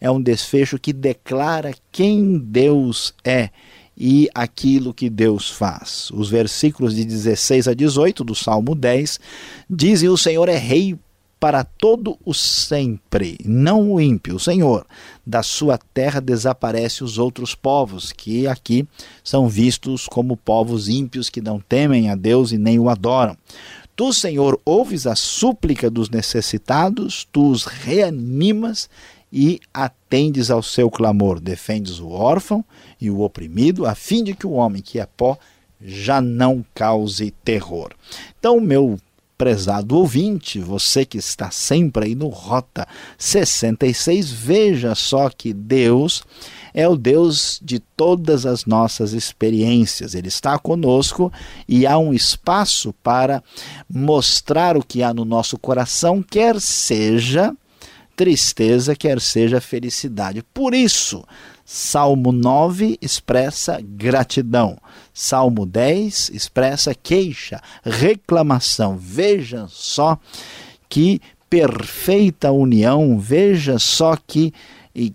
é 0.00 0.10
um 0.10 0.20
desfecho 0.20 0.78
que 0.78 0.92
declara 0.92 1.74
quem 1.92 2.38
Deus 2.38 3.14
é 3.24 3.50
e 3.96 4.30
aquilo 4.34 4.94
que 4.94 5.10
Deus 5.10 5.50
faz. 5.50 6.10
Os 6.12 6.30
versículos 6.30 6.94
de 6.94 7.04
16 7.04 7.68
a 7.68 7.74
18 7.74 8.24
do 8.24 8.34
Salmo 8.34 8.74
10 8.74 9.20
dizem: 9.68 10.08
O 10.08 10.16
Senhor 10.16 10.48
é 10.48 10.56
rei 10.56 10.98
para 11.40 11.64
todo 11.64 12.18
o 12.22 12.34
sempre, 12.34 13.38
não 13.42 13.92
o 13.92 14.00
ímpio, 14.00 14.36
o 14.36 14.40
Senhor. 14.40 14.86
Da 15.26 15.42
sua 15.42 15.78
terra 15.78 16.20
desaparece 16.20 17.02
os 17.02 17.16
outros 17.16 17.54
povos, 17.54 18.12
que 18.12 18.46
aqui 18.46 18.86
são 19.24 19.48
vistos 19.48 20.06
como 20.06 20.36
povos 20.36 20.90
ímpios 20.90 21.30
que 21.30 21.40
não 21.40 21.58
temem 21.58 22.10
a 22.10 22.14
Deus 22.14 22.52
e 22.52 22.58
nem 22.58 22.78
o 22.78 22.90
adoram. 22.90 23.36
Tu, 23.96 24.12
Senhor, 24.12 24.60
ouves 24.64 25.06
a 25.06 25.16
súplica 25.16 25.90
dos 25.90 26.10
necessitados, 26.10 27.26
tu 27.32 27.50
os 27.50 27.64
reanimas 27.64 28.88
e 29.32 29.60
atendes 29.72 30.50
ao 30.50 30.62
seu 30.62 30.90
clamor. 30.90 31.40
Defendes 31.40 31.98
o 32.00 32.10
órfão 32.10 32.62
e 33.00 33.10
o 33.10 33.20
oprimido, 33.20 33.86
a 33.86 33.94
fim 33.94 34.22
de 34.22 34.34
que 34.34 34.46
o 34.46 34.52
homem 34.52 34.82
que 34.82 35.00
é 35.00 35.06
pó 35.06 35.38
já 35.82 36.20
não 36.20 36.64
cause 36.74 37.30
terror. 37.42 37.90
Então, 38.38 38.60
meu 38.60 38.98
prezado 39.40 39.96
ouvinte, 39.96 40.60
você 40.60 41.02
que 41.02 41.16
está 41.16 41.50
sempre 41.50 42.04
aí 42.04 42.14
no 42.14 42.28
Rota 42.28 42.86
66, 43.16 44.30
veja 44.30 44.94
só 44.94 45.30
que 45.30 45.54
Deus 45.54 46.22
é 46.74 46.86
o 46.86 46.94
Deus 46.94 47.58
de 47.62 47.78
todas 47.78 48.44
as 48.44 48.66
nossas 48.66 49.14
experiências. 49.14 50.14
Ele 50.14 50.28
está 50.28 50.58
conosco 50.58 51.32
e 51.66 51.86
há 51.86 51.96
um 51.96 52.12
espaço 52.12 52.92
para 53.02 53.42
mostrar 53.88 54.76
o 54.76 54.84
que 54.84 55.02
há 55.02 55.14
no 55.14 55.24
nosso 55.24 55.58
coração, 55.58 56.22
quer 56.22 56.60
seja 56.60 57.56
tristeza, 58.20 58.94
quer 58.94 59.18
seja 59.18 59.62
felicidade. 59.62 60.44
Por 60.52 60.74
isso, 60.74 61.24
Salmo 61.64 62.32
9 62.32 62.98
expressa 63.00 63.80
gratidão. 63.82 64.76
Salmo 65.10 65.64
10 65.64 66.28
expressa 66.34 66.94
queixa, 66.94 67.62
reclamação. 67.82 68.98
Veja 69.00 69.66
só 69.70 70.18
que 70.86 71.18
perfeita 71.48 72.52
união, 72.52 73.18
veja 73.18 73.78
só 73.78 74.14
que 74.26 74.52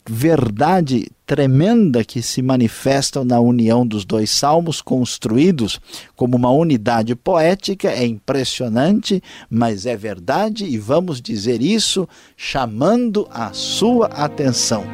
verdade 0.09 1.05
tremenda 1.25 2.03
que 2.03 2.21
se 2.21 2.41
manifesta 2.41 3.23
na 3.23 3.39
união 3.39 3.85
dos 3.85 4.05
dois 4.05 4.29
salmos 4.29 4.81
construídos 4.81 5.79
como 6.15 6.37
uma 6.37 6.51
unidade 6.51 7.15
poética 7.15 7.89
é 7.89 8.05
impressionante, 8.05 9.21
mas 9.49 9.85
é 9.85 9.95
verdade 9.95 10.65
e 10.65 10.77
vamos 10.77 11.21
dizer 11.21 11.61
isso 11.61 12.07
chamando 12.37 13.27
a 13.31 13.51
sua 13.53 14.07
atenção 14.07 14.85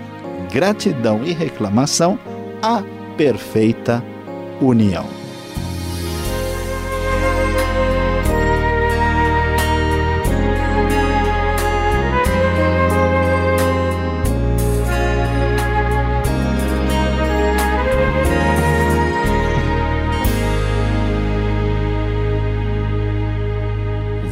gratidão 0.51 1.23
e 1.23 1.31
reclamação, 1.31 2.19
a 2.61 2.83
perfeita 3.15 4.03
união. 4.61 5.20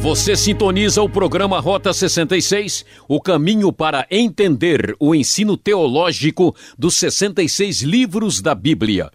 Você 0.02 0.34
sintoniza 0.34 1.02
o 1.02 1.10
programa 1.10 1.60
Rota 1.60 1.92
66, 1.92 2.86
o 3.06 3.20
caminho 3.20 3.70
para 3.70 4.06
entender 4.10 4.96
o 4.98 5.14
ensino 5.14 5.58
teológico 5.58 6.56
dos 6.78 6.96
66 6.96 7.82
livros 7.82 8.40
da 8.40 8.54
Bíblia. 8.54 9.10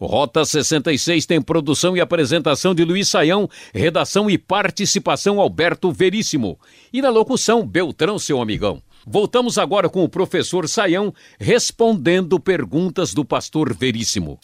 Rota 0.00 0.44
66 0.44 1.26
tem 1.26 1.40
produção 1.40 1.96
e 1.96 2.00
apresentação 2.00 2.74
de 2.74 2.84
Luiz 2.84 3.08
Saião, 3.08 3.48
redação 3.72 4.28
e 4.28 4.36
participação 4.36 5.40
Alberto 5.40 5.92
Veríssimo. 5.92 6.58
E 6.92 7.00
na 7.00 7.10
locução, 7.10 7.64
Beltrão, 7.64 8.18
seu 8.18 8.40
amigão. 8.40 8.82
Voltamos 9.06 9.58
agora 9.58 9.88
com 9.88 10.04
o 10.04 10.08
professor 10.08 10.68
Saião 10.68 11.12
respondendo 11.38 12.38
perguntas 12.38 13.14
do 13.14 13.24
pastor 13.24 13.74
Veríssimo. 13.74 14.38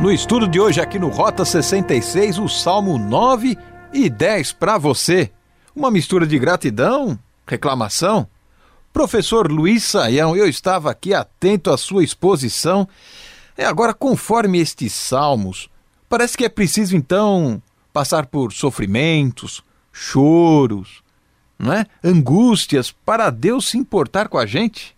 No 0.00 0.10
estudo 0.10 0.48
de 0.48 0.58
hoje, 0.58 0.80
aqui 0.80 0.98
no 0.98 1.08
Rota 1.08 1.44
66, 1.44 2.38
o 2.38 2.48
Salmo 2.48 2.98
9 2.98 3.56
e 3.92 4.08
10 4.08 4.54
para 4.54 4.78
você. 4.78 5.30
Uma 5.74 5.90
mistura 5.90 6.26
de 6.26 6.38
gratidão, 6.38 7.18
reclamação. 7.46 8.26
Professor 8.92 9.50
Luiz 9.50 9.84
Saião, 9.84 10.36
eu 10.36 10.48
estava 10.48 10.90
aqui 10.90 11.14
atento 11.14 11.70
à 11.70 11.78
sua 11.78 12.02
exposição. 12.02 12.88
É, 13.56 13.64
agora, 13.64 13.94
conforme 13.94 14.58
estes 14.58 14.92
salmos, 14.92 15.70
parece 16.08 16.36
que 16.36 16.44
é 16.44 16.48
preciso 16.48 16.96
então 16.96 17.62
passar 17.92 18.26
por 18.26 18.52
sofrimentos, 18.52 19.62
choros, 19.92 21.02
não 21.58 21.72
é? 21.72 21.86
angústias 22.02 22.90
para 22.90 23.30
Deus 23.30 23.68
se 23.68 23.78
importar 23.78 24.28
com 24.28 24.38
a 24.38 24.46
gente. 24.46 24.96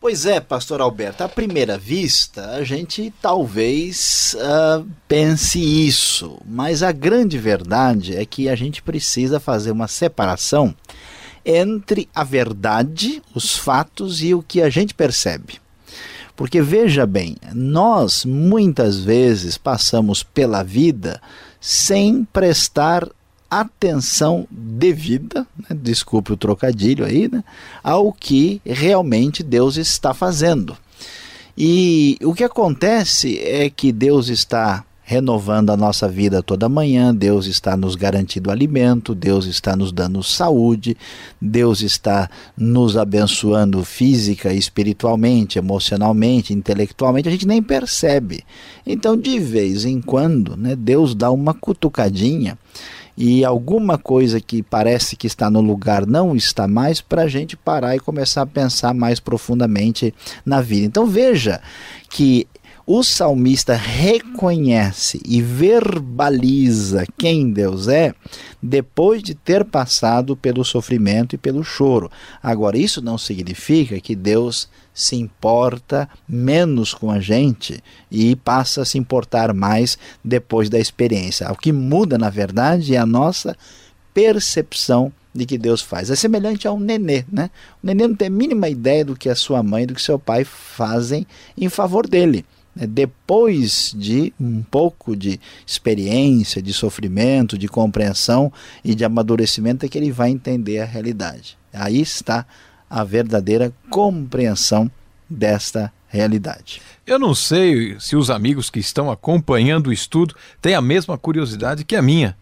Pois 0.00 0.26
é, 0.26 0.38
pastor 0.38 0.80
Alberto, 0.80 1.24
à 1.24 1.28
primeira 1.28 1.76
vista 1.76 2.50
a 2.52 2.62
gente 2.62 3.12
talvez 3.20 4.36
uh, 4.38 4.86
pense 5.08 5.58
isso, 5.58 6.38
mas 6.46 6.84
a 6.84 6.92
grande 6.92 7.36
verdade 7.36 8.16
é 8.16 8.24
que 8.24 8.48
a 8.48 8.54
gente 8.54 8.80
precisa 8.80 9.40
fazer 9.40 9.72
uma 9.72 9.88
separação 9.88 10.72
entre 11.44 12.08
a 12.14 12.22
verdade, 12.22 13.20
os 13.34 13.56
fatos 13.56 14.22
e 14.22 14.32
o 14.34 14.42
que 14.42 14.62
a 14.62 14.70
gente 14.70 14.94
percebe. 14.94 15.60
Porque 16.36 16.62
veja 16.62 17.04
bem, 17.04 17.36
nós 17.52 18.24
muitas 18.24 19.00
vezes 19.00 19.58
passamos 19.58 20.22
pela 20.22 20.62
vida 20.62 21.20
sem 21.60 22.22
prestar 22.24 23.08
atenção 23.50 24.46
devida, 24.50 25.46
né, 25.56 25.76
desculpe 25.80 26.32
o 26.32 26.36
trocadilho 26.36 27.04
aí, 27.04 27.28
né, 27.28 27.42
ao 27.82 28.12
que 28.12 28.60
realmente 28.64 29.42
Deus 29.42 29.76
está 29.76 30.12
fazendo. 30.12 30.76
E 31.56 32.16
o 32.22 32.34
que 32.34 32.44
acontece 32.44 33.38
é 33.38 33.68
que 33.68 33.90
Deus 33.90 34.28
está 34.28 34.84
renovando 35.08 35.70
a 35.70 35.76
nossa 35.76 36.06
vida 36.06 36.42
toda 36.42 36.68
manhã, 36.68 37.14
Deus 37.14 37.46
está 37.46 37.74
nos 37.78 37.94
garantindo 37.94 38.50
alimento, 38.50 39.14
Deus 39.14 39.46
está 39.46 39.74
nos 39.74 39.90
dando 39.90 40.22
saúde, 40.22 40.98
Deus 41.40 41.80
está 41.80 42.28
nos 42.54 42.94
abençoando 42.94 43.82
física, 43.86 44.52
espiritualmente, 44.52 45.58
emocionalmente, 45.58 46.52
intelectualmente, 46.52 47.26
a 47.26 47.32
gente 47.32 47.46
nem 47.46 47.62
percebe. 47.62 48.44
Então, 48.86 49.16
de 49.16 49.40
vez 49.40 49.86
em 49.86 49.98
quando, 49.98 50.58
né, 50.58 50.76
Deus 50.76 51.14
dá 51.14 51.30
uma 51.30 51.54
cutucadinha 51.54 52.58
e 53.20 53.44
alguma 53.44 53.98
coisa 53.98 54.40
que 54.40 54.62
parece 54.62 55.16
que 55.16 55.26
está 55.26 55.50
no 55.50 55.60
lugar 55.60 56.06
não 56.06 56.36
está 56.36 56.68
mais, 56.68 57.00
para 57.00 57.22
a 57.22 57.28
gente 57.28 57.56
parar 57.56 57.96
e 57.96 57.98
começar 57.98 58.42
a 58.42 58.46
pensar 58.46 58.94
mais 58.94 59.18
profundamente 59.18 60.14
na 60.46 60.60
vida. 60.60 60.86
Então 60.86 61.04
veja 61.04 61.60
que 62.08 62.46
o 62.86 63.02
salmista 63.02 63.74
reconhece 63.74 65.20
e 65.26 65.42
verbaliza 65.42 67.04
quem 67.18 67.50
Deus 67.50 67.88
é 67.88 68.14
depois 68.62 69.20
de 69.20 69.34
ter 69.34 69.64
passado 69.64 70.36
pelo 70.36 70.64
sofrimento 70.64 71.34
e 71.34 71.38
pelo 71.38 71.64
choro. 71.64 72.08
Agora, 72.40 72.78
isso 72.78 73.02
não 73.02 73.18
significa 73.18 73.98
que 74.00 74.14
Deus 74.14 74.70
se 74.98 75.14
importa 75.14 76.08
menos 76.28 76.92
com 76.92 77.08
a 77.08 77.20
gente 77.20 77.80
e 78.10 78.34
passa 78.34 78.82
a 78.82 78.84
se 78.84 78.98
importar 78.98 79.54
mais 79.54 79.96
depois 80.24 80.68
da 80.68 80.76
experiência. 80.76 81.48
O 81.52 81.56
que 81.56 81.70
muda, 81.70 82.18
na 82.18 82.28
verdade, 82.28 82.96
é 82.96 82.98
a 82.98 83.06
nossa 83.06 83.56
percepção 84.12 85.12
de 85.32 85.46
que 85.46 85.56
Deus 85.56 85.80
faz. 85.80 86.10
É 86.10 86.16
semelhante 86.16 86.66
a 86.66 86.72
um 86.72 86.80
nenê, 86.80 87.24
né? 87.30 87.48
O 87.80 87.86
nenê 87.86 88.08
não 88.08 88.16
tem 88.16 88.26
a 88.26 88.30
mínima 88.30 88.68
ideia 88.68 89.04
do 89.04 89.14
que 89.14 89.28
a 89.28 89.36
sua 89.36 89.62
mãe, 89.62 89.86
do 89.86 89.94
que 89.94 90.02
seu 90.02 90.18
pai 90.18 90.42
fazem 90.42 91.24
em 91.56 91.68
favor 91.68 92.08
dele. 92.08 92.44
Né, 92.74 92.84
depois 92.84 93.94
de 93.96 94.32
um 94.40 94.64
pouco 94.64 95.14
de 95.14 95.38
experiência, 95.64 96.60
de 96.60 96.72
sofrimento, 96.72 97.56
de 97.56 97.68
compreensão 97.68 98.52
e 98.84 98.96
de 98.96 99.04
amadurecimento, 99.04 99.86
é 99.86 99.88
que 99.88 99.96
ele 99.96 100.10
vai 100.10 100.30
entender 100.30 100.80
a 100.80 100.84
realidade. 100.84 101.56
Aí 101.72 102.00
está 102.00 102.44
a 102.88 103.04
verdadeira 103.04 103.72
compreensão 103.90 104.90
desta 105.28 105.92
realidade. 106.08 106.80
Eu 107.06 107.18
não 107.18 107.34
sei 107.34 107.96
se 108.00 108.16
os 108.16 108.30
amigos 108.30 108.70
que 108.70 108.78
estão 108.78 109.10
acompanhando 109.10 109.88
o 109.88 109.92
estudo 109.92 110.34
têm 110.60 110.74
a 110.74 110.80
mesma 110.80 111.18
curiosidade 111.18 111.84
que 111.84 111.96
a 111.96 112.02
minha, 112.02 112.36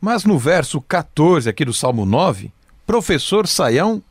mas 0.00 0.24
no 0.24 0.38
verso 0.38 0.80
14 0.80 1.48
aqui 1.48 1.64
do 1.64 1.72
Salmo 1.72 2.04
9, 2.04 2.52
professor 2.86 3.46
Saião 3.46 4.02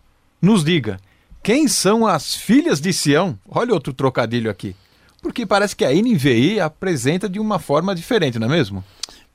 nos 0.41 0.63
diga: 0.63 0.99
quem 1.41 1.67
são 1.67 2.05
as 2.05 2.35
filhas 2.35 2.81
de 2.81 2.91
Sião? 2.91 3.37
Olha 3.47 3.73
outro 3.73 3.93
trocadilho 3.93 4.51
aqui 4.51 4.75
porque 5.21 5.45
parece 5.45 5.75
que 5.75 5.85
a 5.85 5.91
NVI 5.91 6.59
apresenta 6.59 7.29
de 7.29 7.39
uma 7.39 7.59
forma 7.59 7.93
diferente, 7.93 8.39
não 8.39 8.47
é 8.47 8.49
mesmo? 8.49 8.83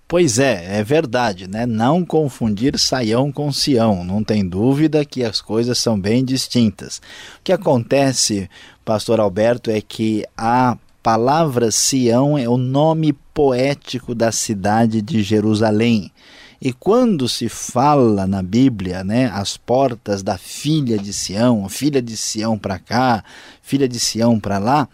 Pois 0.09 0.39
é, 0.39 0.79
é 0.79 0.85
verdade, 0.85 1.49
né? 1.49 1.67
Não 1.67 2.05
confundir 2.05 2.79
Saião 2.79 3.33
com 3.33 3.51
Sião. 3.51 4.05
Não 4.05 4.23
tem 4.23 4.49
dúvida 4.49 5.05
que 5.05 5.25
as 5.25 5.41
coisas 5.41 5.79
são 5.79 5.99
bem 5.99 6.25
distintas. 6.25 6.99
O 7.39 7.43
que 7.43 7.53
acontece, 7.53 8.49
pastor 8.85 9.19
Alberto, 9.19 9.69
é 9.69 9.81
que 9.81 10.25
a 10.37 10.79
palavra 11.03 11.73
Sião 11.73 12.39
é 12.39 12.49
o 12.49 12.57
nome 12.57 13.13
poético 13.35 14.15
da 14.15 14.31
cidade 14.31 15.03
de 15.03 15.25
Jerusalém. 15.25 16.13
E 16.61 16.73
quando 16.73 17.29
se 17.29 17.49
fala 17.49 18.27
na 18.27 18.43
Bíblia, 18.43 19.05
né, 19.05 19.27
as 19.27 19.57
portas 19.57 20.23
da 20.23 20.39
filha 20.39 20.99
de 20.99 21.13
Sião, 21.13 21.69
filha 21.69 22.01
de 22.01 22.17
Sião 22.17 22.57
para 22.57 22.79
cá, 22.79 23.23
filha 23.61 23.89
de 23.89 24.01
Sião 24.01 24.41
para 24.41 24.59
lá, 24.59 24.89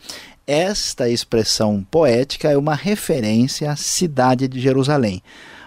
esta 0.46 1.08
expressão 1.08 1.86
poética 1.90 2.50
é 2.50 2.56
uma 2.56 2.74
referência 2.74 3.70
à 3.70 3.76
cidade 3.76 4.48
de 4.48 4.60
Jerusalém. 4.60 5.22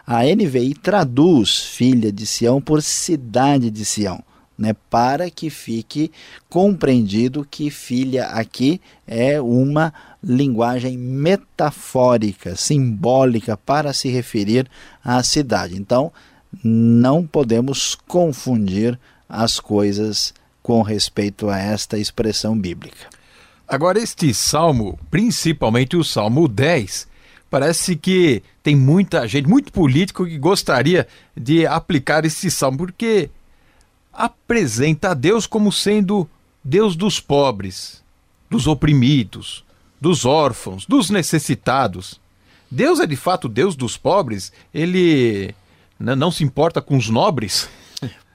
A 0.06 0.24
NVI 0.24 0.76
traduz 0.76 1.62
filha 1.62 2.12
de 2.12 2.26
Sião 2.26 2.62
por 2.62 2.82
cidade 2.82 3.72
de 3.72 3.86
Sião. 3.86 4.24
Né, 4.58 4.74
para 4.90 5.30
que 5.30 5.50
fique 5.50 6.10
compreendido 6.48 7.46
que 7.52 7.70
filha 7.70 8.28
aqui 8.28 8.80
é 9.06 9.42
uma 9.42 9.94
linguagem 10.24 10.98
metafórica, 10.98 12.56
simbólica, 12.56 13.58
para 13.58 13.92
se 13.92 14.08
referir 14.08 14.66
à 15.04 15.22
cidade. 15.24 15.76
Então, 15.76 16.10
não 16.64 17.28
podemos 17.28 17.96
confundir 18.08 18.98
as 19.28 19.60
coisas 19.60 20.34
com 20.64 20.82
respeito 20.82 21.50
a 21.50 21.60
esta 21.60 21.98
expressão 21.98 22.58
bíblica. 22.58 23.10
Agora, 23.67 23.99
este 23.99 24.34
salmo, 24.34 24.99
principalmente 25.10 25.97
o 25.97 26.04
salmo 26.04 26.47
10, 26.47 27.08
parece 27.49 27.95
que 27.95 28.43
tem 28.62 28.75
muita 28.75 29.28
gente, 29.28 29.47
muito 29.47 29.71
político, 29.71 30.25
que 30.25 30.38
gostaria 30.38 31.08
de 31.36 31.65
aplicar 31.65 32.25
esse 32.25 32.51
salmo, 32.51 32.78
porque 32.78 33.30
apresenta 34.13 35.12
a 35.12 35.13
Deus 35.13 35.47
como 35.47 35.71
sendo 35.71 36.30
Deus 36.63 36.95
dos 36.95 37.19
pobres, 37.19 38.04
dos 38.49 38.67
oprimidos, 38.67 39.65
dos 39.99 40.25
órfãos, 40.25 40.86
dos 40.86 41.10
necessitados. 41.10 42.19
Deus 42.69 42.99
é 42.99 43.08
de 43.08 43.15
fato 43.15 43.49
Deus 43.49 43.75
dos 43.75 43.97
pobres? 43.97 44.54
Ele 44.73 45.54
não 45.99 46.32
se 46.32 46.43
importa 46.43 46.82
com 46.82 46.97
os 46.97 47.10
nobres? 47.10 47.69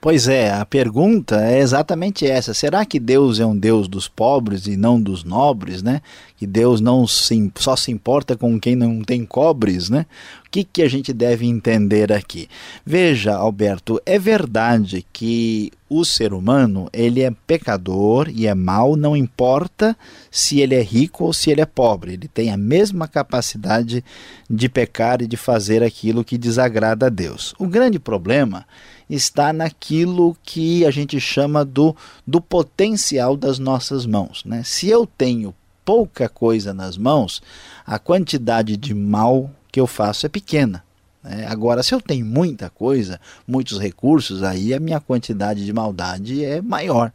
Pois 0.02 0.28
é, 0.28 0.50
a 0.50 0.64
pergunta 0.64 1.44
é 1.44 1.58
exatamente 1.58 2.26
essa. 2.26 2.54
Será 2.54 2.86
que 2.86 2.98
Deus 2.98 3.38
é 3.38 3.44
um 3.44 3.54
Deus 3.54 3.86
dos 3.86 4.08
pobres 4.08 4.66
e 4.66 4.74
não 4.74 4.98
dos 4.98 5.24
nobres, 5.24 5.82
né? 5.82 6.00
Que 6.38 6.46
Deus 6.46 6.80
não 6.80 7.06
se, 7.06 7.52
só 7.56 7.76
se 7.76 7.90
importa 7.90 8.34
com 8.34 8.58
quem 8.58 8.74
não 8.74 9.02
tem 9.02 9.26
cobres, 9.26 9.90
né? 9.90 10.06
Que, 10.50 10.64
que 10.64 10.82
a 10.82 10.88
gente 10.88 11.12
deve 11.12 11.46
entender 11.46 12.12
aqui? 12.12 12.48
Veja, 12.84 13.36
Alberto, 13.36 14.00
é 14.04 14.18
verdade 14.18 15.06
que 15.12 15.70
o 15.88 16.04
ser 16.04 16.32
humano 16.32 16.88
ele 16.92 17.22
é 17.22 17.30
pecador 17.46 18.28
e 18.28 18.46
é 18.46 18.54
mau, 18.54 18.96
não 18.96 19.16
importa 19.16 19.96
se 20.30 20.60
ele 20.60 20.74
é 20.74 20.82
rico 20.82 21.24
ou 21.24 21.32
se 21.32 21.50
ele 21.50 21.60
é 21.60 21.66
pobre. 21.66 22.14
Ele 22.14 22.26
tem 22.26 22.50
a 22.50 22.56
mesma 22.56 23.06
capacidade 23.06 24.04
de 24.48 24.68
pecar 24.68 25.22
e 25.22 25.26
de 25.26 25.36
fazer 25.36 25.82
aquilo 25.82 26.24
que 26.24 26.36
desagrada 26.36 27.06
a 27.06 27.10
Deus. 27.10 27.54
O 27.58 27.66
grande 27.66 27.98
problema 27.98 28.66
está 29.08 29.52
naquilo 29.52 30.36
que 30.42 30.84
a 30.84 30.90
gente 30.90 31.20
chama 31.20 31.64
do, 31.64 31.94
do 32.26 32.40
potencial 32.40 33.36
das 33.36 33.58
nossas 33.58 34.06
mãos. 34.06 34.44
Né? 34.44 34.62
Se 34.64 34.88
eu 34.88 35.06
tenho 35.06 35.54
pouca 35.84 36.28
coisa 36.28 36.72
nas 36.72 36.96
mãos, 36.96 37.42
a 37.84 37.98
quantidade 37.98 38.76
de 38.76 38.94
mal 38.94 39.50
que 39.70 39.80
eu 39.80 39.87
faço 39.87 40.26
é 40.26 40.28
pequena. 40.28 40.83
Né? 41.22 41.46
Agora, 41.48 41.83
se 41.83 41.94
eu 41.94 42.00
tenho 42.00 42.24
muita 42.24 42.70
coisa, 42.70 43.20
muitos 43.46 43.78
recursos, 43.78 44.42
aí 44.42 44.72
a 44.74 44.80
minha 44.80 45.00
quantidade 45.00 45.64
de 45.64 45.72
maldade 45.72 46.44
é 46.44 46.61
maior. 46.61 47.12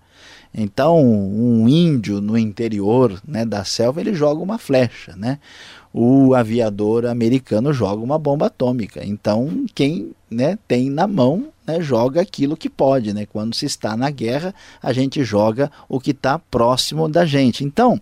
Então, 0.53 1.03
um 1.03 1.67
índio 1.67 2.21
no 2.21 2.37
interior 2.37 3.21
né, 3.27 3.43
da 3.43 3.65
selva, 3.65 3.99
ele 3.99 4.13
joga 4.13 4.41
uma 4.41 4.57
flecha, 4.57 5.13
né? 5.17 5.37
O 5.93 6.33
aviador 6.33 7.05
americano 7.05 7.73
joga 7.73 8.01
uma 8.01 8.17
bomba 8.17 8.47
atômica. 8.47 9.05
Então, 9.05 9.65
quem 9.73 10.11
né, 10.29 10.57
tem 10.67 10.89
na 10.89 11.07
mão 11.07 11.47
né, 11.65 11.81
joga 11.81 12.21
aquilo 12.21 12.57
que 12.57 12.69
pode. 12.69 13.13
Né? 13.13 13.25
Quando 13.25 13.55
se 13.55 13.65
está 13.65 13.95
na 13.95 14.09
guerra, 14.09 14.53
a 14.81 14.93
gente 14.93 15.23
joga 15.23 15.71
o 15.87 15.99
que 15.99 16.11
está 16.11 16.37
próximo 16.37 17.07
da 17.07 17.25
gente. 17.25 17.63
Então, 17.63 17.99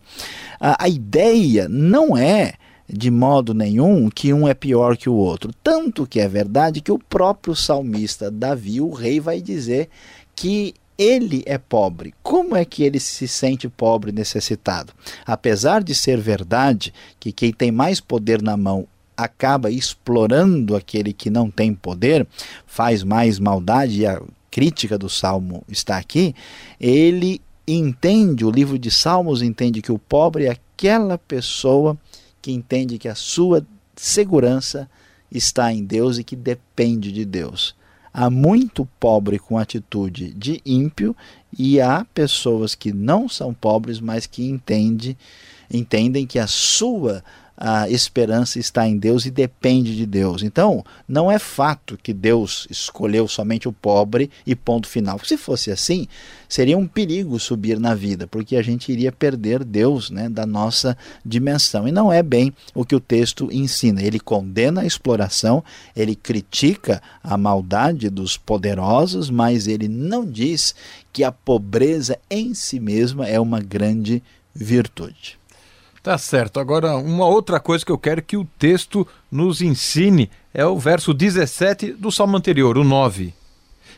a, 0.59 0.85
a 0.85 0.89
ideia 0.89 1.67
não 1.69 2.17
é 2.17 2.53
de 2.87 3.09
modo 3.09 3.53
nenhum 3.53 4.09
que 4.09 4.33
um 4.33 4.47
é 4.47 4.53
pior 4.53 4.97
que 4.97 5.09
o 5.09 5.15
outro. 5.15 5.51
Tanto 5.63 6.05
que 6.05 6.19
é 6.19 6.27
verdade 6.27 6.81
que 6.81 6.91
o 6.91 6.99
próprio 6.99 7.55
salmista 7.55 8.29
Davi, 8.29 8.81
o 8.81 8.91
rei, 8.91 9.19
vai 9.19 9.41
dizer 9.41 9.89
que 10.35 10.73
ele 10.97 11.43
é 11.45 11.57
pobre. 11.57 12.13
Como 12.21 12.55
é 12.55 12.63
que 12.63 12.83
ele 12.83 12.99
se 12.99 13.27
sente 13.27 13.67
pobre 13.67 14.11
e 14.11 14.13
necessitado? 14.13 14.93
Apesar 15.25 15.83
de 15.83 15.95
ser 15.95 16.19
verdade 16.19 16.93
que 17.19 17.31
quem 17.31 17.51
tem 17.51 17.71
mais 17.71 17.99
poder 17.99 18.41
na 18.41 18.55
mão 18.55 18.87
acaba 19.15 19.69
explorando 19.69 20.75
aquele 20.75 21.13
que 21.13 21.29
não 21.29 21.49
tem 21.49 21.73
poder, 21.73 22.27
faz 22.65 23.03
mais 23.03 23.39
maldade, 23.39 24.01
e 24.01 24.07
a 24.07 24.21
crítica 24.49 24.97
do 24.97 25.09
Salmo 25.09 25.63
está 25.67 25.97
aqui, 25.97 26.35
ele 26.79 27.41
entende, 27.67 28.45
o 28.45 28.51
livro 28.51 28.77
de 28.77 28.91
Salmos 28.91 29.41
entende 29.41 29.81
que 29.81 29.91
o 29.91 29.99
pobre 29.99 30.45
é 30.45 30.51
aquela 30.51 31.17
pessoa 31.17 31.97
que 32.43 32.51
entende 32.51 32.97
que 32.97 33.07
a 33.07 33.15
sua 33.15 33.65
segurança 33.95 34.89
está 35.31 35.73
em 35.73 35.83
Deus 35.83 36.17
e 36.17 36.25
que 36.25 36.35
depende 36.35 37.09
de 37.11 37.23
Deus. 37.23 37.73
Há 38.13 38.29
muito 38.29 38.85
pobre 38.99 39.39
com 39.39 39.57
atitude 39.57 40.31
de 40.33 40.61
ímpio 40.65 41.15
e 41.57 41.79
há 41.79 42.05
pessoas 42.13 42.75
que 42.75 42.91
não 42.91 43.29
são 43.29 43.53
pobres, 43.53 43.99
mas 44.01 44.27
que 44.27 44.47
entende, 44.47 45.17
entendem 45.71 46.27
que 46.27 46.37
a 46.37 46.45
sua 46.45 47.23
a 47.55 47.87
esperança 47.89 48.59
está 48.59 48.87
em 48.87 48.97
Deus 48.97 49.25
e 49.25 49.31
depende 49.31 49.95
de 49.95 50.05
Deus. 50.05 50.41
Então, 50.41 50.83
não 51.07 51.31
é 51.31 51.37
fato 51.37 51.97
que 52.01 52.13
Deus 52.13 52.67
escolheu 52.69 53.27
somente 53.27 53.67
o 53.67 53.73
pobre 53.73 54.29
e 54.45 54.55
ponto 54.55 54.87
final. 54.87 55.19
Se 55.23 55.37
fosse 55.37 55.71
assim, 55.71 56.07
seria 56.49 56.77
um 56.77 56.87
perigo 56.87 57.39
subir 57.39 57.79
na 57.79 57.93
vida, 57.93 58.27
porque 58.27 58.55
a 58.55 58.61
gente 58.61 58.91
iria 58.91 59.11
perder 59.11 59.63
Deus 59.63 60.09
né, 60.09 60.27
da 60.27 60.45
nossa 60.45 60.97
dimensão. 61.23 61.87
E 61.87 61.91
não 61.91 62.11
é 62.11 62.23
bem 62.23 62.51
o 62.73 62.83
que 62.83 62.95
o 62.95 62.99
texto 62.99 63.49
ensina. 63.51 64.01
Ele 64.01 64.19
condena 64.19 64.81
a 64.81 64.85
exploração, 64.85 65.63
ele 65.95 66.15
critica 66.15 67.01
a 67.23 67.37
maldade 67.37 68.09
dos 68.09 68.35
poderosos, 68.35 69.29
mas 69.29 69.67
ele 69.67 69.87
não 69.87 70.25
diz 70.25 70.73
que 71.11 71.23
a 71.23 71.31
pobreza 71.31 72.17
em 72.29 72.53
si 72.55 72.79
mesma 72.79 73.27
é 73.27 73.39
uma 73.39 73.59
grande 73.59 74.23
virtude. 74.55 75.37
Tá 76.03 76.17
certo. 76.17 76.59
Agora, 76.59 76.97
uma 76.97 77.25
outra 77.25 77.61
coisa 77.61 77.85
que 77.85 77.91
eu 77.91 77.97
quero 77.97 78.21
que 78.21 78.35
o 78.35 78.43
texto 78.43 79.07
nos 79.31 79.61
ensine 79.61 80.29
é 80.53 80.65
o 80.65 80.77
verso 80.77 81.13
17 81.13 81.93
do 81.93 82.11
salmo 82.11 82.35
anterior, 82.35 82.77
o 82.77 82.83
9. 82.83 83.33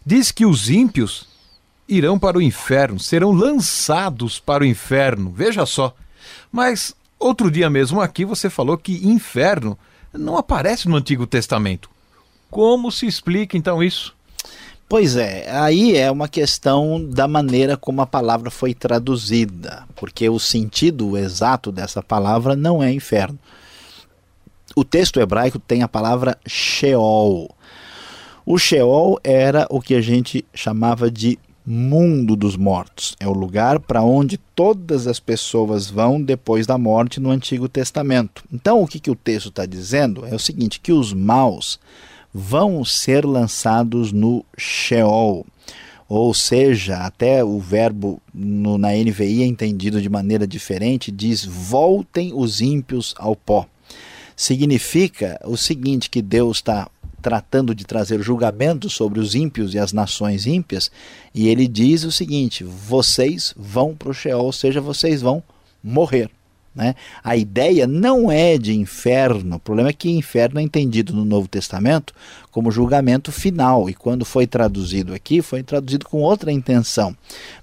Diz 0.06 0.32
que 0.32 0.46
os 0.46 0.70
ímpios 0.70 1.28
irão 1.90 2.20
para 2.20 2.38
o 2.38 2.42
inferno, 2.42 3.00
serão 3.00 3.32
lançados 3.32 4.40
para 4.40 4.64
o 4.64 4.68
inferno. 4.68 5.34
Veja 5.36 5.66
só. 5.66 5.96
Mas 6.52 6.96
outro 7.18 7.50
dia 7.50 7.72
mesmo 7.72 8.00
aqui 8.00 8.24
você 8.24 8.52
falou 8.52 8.78
que 8.78 9.08
inferno 9.08 9.76
não 10.14 10.38
aparece 10.38 10.88
no 10.88 10.98
Antigo 10.98 11.26
Testamento. 11.26 11.90
Como 12.52 12.92
se 12.92 13.08
explica 13.08 13.58
então 13.58 13.82
isso? 13.82 14.15
Pois 14.88 15.16
é, 15.16 15.50
aí 15.50 15.98
é 15.98 16.12
uma 16.12 16.28
questão 16.28 17.04
da 17.04 17.28
maneira 17.28 17.76
como 17.76 18.02
a 18.02 18.06
palavra 18.06 18.52
foi 18.52 18.72
traduzida, 18.74 19.84
porque 19.96 20.30
o 20.30 20.40
sentido 20.40 21.18
exato 21.18 21.72
dessa 21.72 22.04
palavra 22.04 22.56
não 22.56 22.84
é 22.84 22.92
inferno. 22.94 23.40
O 24.76 24.84
texto 24.84 25.20
hebraico 25.20 25.58
tem 25.58 25.82
a 25.82 25.88
palavra 25.88 26.38
Sheol. 26.46 27.50
O 28.46 28.60
Sheol 28.60 29.20
era 29.24 29.66
o 29.72 29.82
que 29.82 29.96
a 29.96 30.02
gente 30.02 30.46
chamava 30.54 31.10
de 31.10 31.40
mundo 31.66 32.36
dos 32.36 32.56
mortos. 32.56 33.16
É 33.20 33.28
o 33.28 33.34
lugar 33.34 33.80
para 33.80 34.04
onde 34.04 34.38
todas 34.38 35.08
as 35.08 35.20
pessoas 35.20 35.90
vão 35.90 36.22
depois 36.22 36.68
da 36.68 36.78
morte 36.78 37.20
no 37.20 37.32
Antigo 37.32 37.68
Testamento. 37.68 38.44
Então, 38.54 38.84
o 38.84 38.88
que, 38.88 39.00
que 39.00 39.10
o 39.10 39.16
texto 39.16 39.50
está 39.50 39.66
dizendo 39.66 40.28
é 40.28 40.36
o 40.36 40.40
seguinte: 40.40 40.80
que 40.80 40.92
os 40.94 41.12
maus 41.12 41.80
vão 42.38 42.84
ser 42.84 43.26
lançados 43.26 44.12
no 44.12 44.44
Sheol. 44.58 45.46
Ou 46.10 46.34
seja, 46.34 46.98
até 46.98 47.42
o 47.42 47.58
verbo 47.62 48.22
no, 48.34 48.78
na 48.78 48.90
NVI 48.90 49.44
é 49.44 49.46
entendido 49.46 50.02
de 50.02 50.10
maneira 50.10 50.46
diferente, 50.46 51.12
diz: 51.12 51.46
voltem 51.46 52.34
os 52.36 52.60
ímpios 52.60 53.16
ao 53.18 53.38
pó. 53.38 53.66
Significa 54.36 55.40
o 55.46 55.56
seguinte: 55.56 56.10
que 56.10 56.22
Deus 56.22 56.58
está 56.58 56.90
tratando 57.22 57.74
de 57.74 57.86
trazer 57.86 58.22
julgamento 58.22 58.90
sobre 58.90 59.22
os 59.22 59.34
ímpios 59.34 59.74
e 59.74 59.80
as 59.80 59.94
nações 59.94 60.46
ímpias, 60.46 60.92
e 61.34 61.48
ele 61.48 61.70
diz 61.70 62.04
o 62.04 62.12
seguinte: 62.12 62.66
vocês 62.66 63.54
vão 63.56 63.96
para 63.96 64.10
o 64.10 64.14
Sheol, 64.14 64.46
ou 64.46 64.52
seja, 64.52 64.82
vocês 64.82 65.22
vão 65.22 65.42
morrer. 65.82 66.30
Né? 66.76 66.94
A 67.24 67.38
ideia 67.38 67.88
não 67.88 68.30
é 68.30 68.58
de 68.58 68.76
inferno, 68.76 69.56
o 69.56 69.60
problema 69.60 69.90
é 69.90 69.94
que 69.94 70.10
inferno 70.10 70.60
é 70.60 70.64
entendido 70.64 71.14
no 71.14 71.24
Novo 71.24 71.48
Testamento 71.48 72.14
como 72.52 72.70
julgamento 72.70 73.32
final, 73.32 73.90
e 73.90 73.94
quando 73.94 74.26
foi 74.26 74.46
traduzido 74.46 75.14
aqui, 75.14 75.42
foi 75.42 75.64
traduzido 75.64 76.06
com 76.06 76.22
outra 76.22 76.52
intenção. 76.52 77.16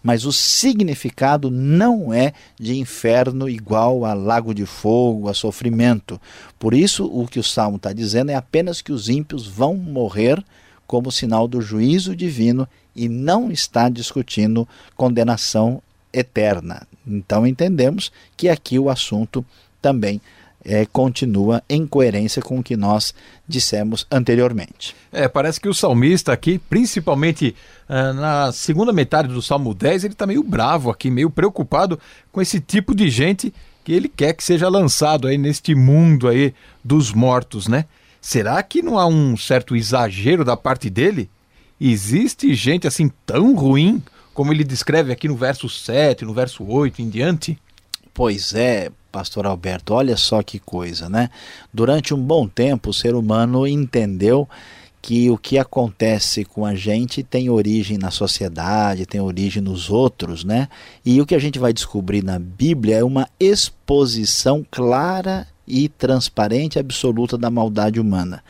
Mas 0.03 0.25
o 0.25 0.33
significado 0.33 1.51
não 1.51 2.13
é 2.13 2.33
de 2.59 2.79
inferno 2.79 3.49
igual 3.49 4.05
a 4.05 4.15
lago 4.15 4.55
de 4.55 4.65
fogo, 4.65 5.29
a 5.29 5.35
sofrimento. 5.35 6.19
Por 6.59 6.73
isso, 6.73 7.05
o 7.05 7.27
que 7.27 7.39
o 7.39 7.45
Salmo 7.45 7.77
está 7.77 7.93
dizendo 7.93 8.31
é 8.31 8.35
apenas 8.35 8.81
que 8.81 8.93
os 8.93 9.11
ímpios 9.11 9.47
vão 9.47 9.77
morrer 9.77 10.43
como 10.87 11.13
sinal 11.13 11.47
do 11.47 11.61
juízo 11.61 12.17
divino 12.17 12.67
e 12.95 13.09
não 13.09 13.51
está 13.51 13.89
discutindo 13.89 14.69
condenação 14.97 15.83
eterna. 16.13 16.87
Então 17.07 17.47
entendemos 17.47 18.13
que 18.37 18.49
aqui 18.49 18.79
o 18.79 18.91
assunto 18.91 19.45
também 19.81 20.21
é, 20.65 20.87
continua 20.87 21.63
em 21.69 21.87
coerência 21.87 22.41
com 22.41 22.59
o 22.59 22.63
que 22.63 22.77
nós 22.77 23.15
dissemos 23.49 24.07
anteriormente. 24.11 24.95
É, 25.13 25.27
parece 25.27 25.61
que 25.61 25.69
o 25.69 25.75
salmista 25.75 26.33
aqui, 26.33 26.59
principalmente 26.59 27.55
uh, 27.89 28.13
na 28.15 28.53
segunda 28.53 28.93
metade 28.93 29.29
do 29.29 29.43
Salmo 29.43 29.75
10, 29.75 30.05
ele 30.05 30.15
está 30.15 30.27
meio 30.27 30.43
bravo 30.43 30.91
aqui, 30.91 31.11
meio 31.11 31.31
preocupado 31.31 31.99
com 32.31 32.41
esse 32.41 32.61
tipo 32.61 32.95
de 32.95 33.11
gente 33.11 33.53
que 33.85 33.93
ele 33.93 34.09
quer 34.09 34.33
que 34.35 34.45
seja 34.45 34.69
lançado 34.69 35.27
aí 35.27 35.37
neste 35.37 35.75
mundo 35.75 36.29
aí 36.29 36.55
dos 36.85 37.13
mortos, 37.13 37.67
né? 37.67 37.85
Será 38.21 38.63
que 38.63 38.81
não 38.81 38.97
há 38.97 39.07
um 39.07 39.37
certo 39.37 39.75
exagero 39.75 40.45
da 40.45 40.57
parte 40.57 40.89
dele? 40.89 41.29
Existe 41.81 42.55
gente 42.55 42.87
assim 42.87 43.11
tão 43.27 43.57
ruim 43.57 44.01
como 44.35 44.53
ele 44.53 44.65
descreve 44.65 45.13
aqui 45.13 45.29
no 45.29 45.37
verso 45.37 45.69
7, 45.69 46.25
no 46.25 46.35
verso 46.35 46.65
8 46.65 47.03
em 47.03 47.09
diante? 47.09 47.59
Pois 48.15 48.55
é, 48.55 48.91
pastor 49.11 49.47
Alberto, 49.47 49.95
olha 49.95 50.17
só 50.17 50.43
que 50.43 50.59
coisa, 50.59 51.09
né? 51.09 51.31
Durante 51.73 52.15
um 52.15 52.23
bom 52.23 52.47
tempo 52.47 52.91
o 52.91 52.95
ser 52.95 53.15
humano 53.15 53.67
entendeu 53.67 54.49
que 55.03 55.29
o 55.29 55.37
que 55.37 55.59
acontece 55.59 56.45
com 56.45 56.65
a 56.65 56.77
gente 56.77 57.25
tem 57.25 57.51
origem 57.51 57.99
na 57.99 58.11
sociedade, 58.11 59.05
tem 59.05 59.21
origem 59.21 59.61
nos 59.61 59.91
outros, 59.91 60.45
né? 60.45 60.69
E 61.05 61.21
o 61.21 61.27
que 61.27 61.35
a 61.35 61.41
gente 61.41 61.59
vai 61.59 61.73
descobrir 61.73 62.23
na 62.23 62.39
Bíblia 62.39 62.99
é 62.99 63.05
uma 63.05 63.29
exposição 63.41 64.65
clara 64.71 65.49
e 65.67 65.89
transparente 65.89 66.79
absoluta 66.79 67.37
da 67.37 67.51
maldade 67.51 67.99
humana. 67.99 68.45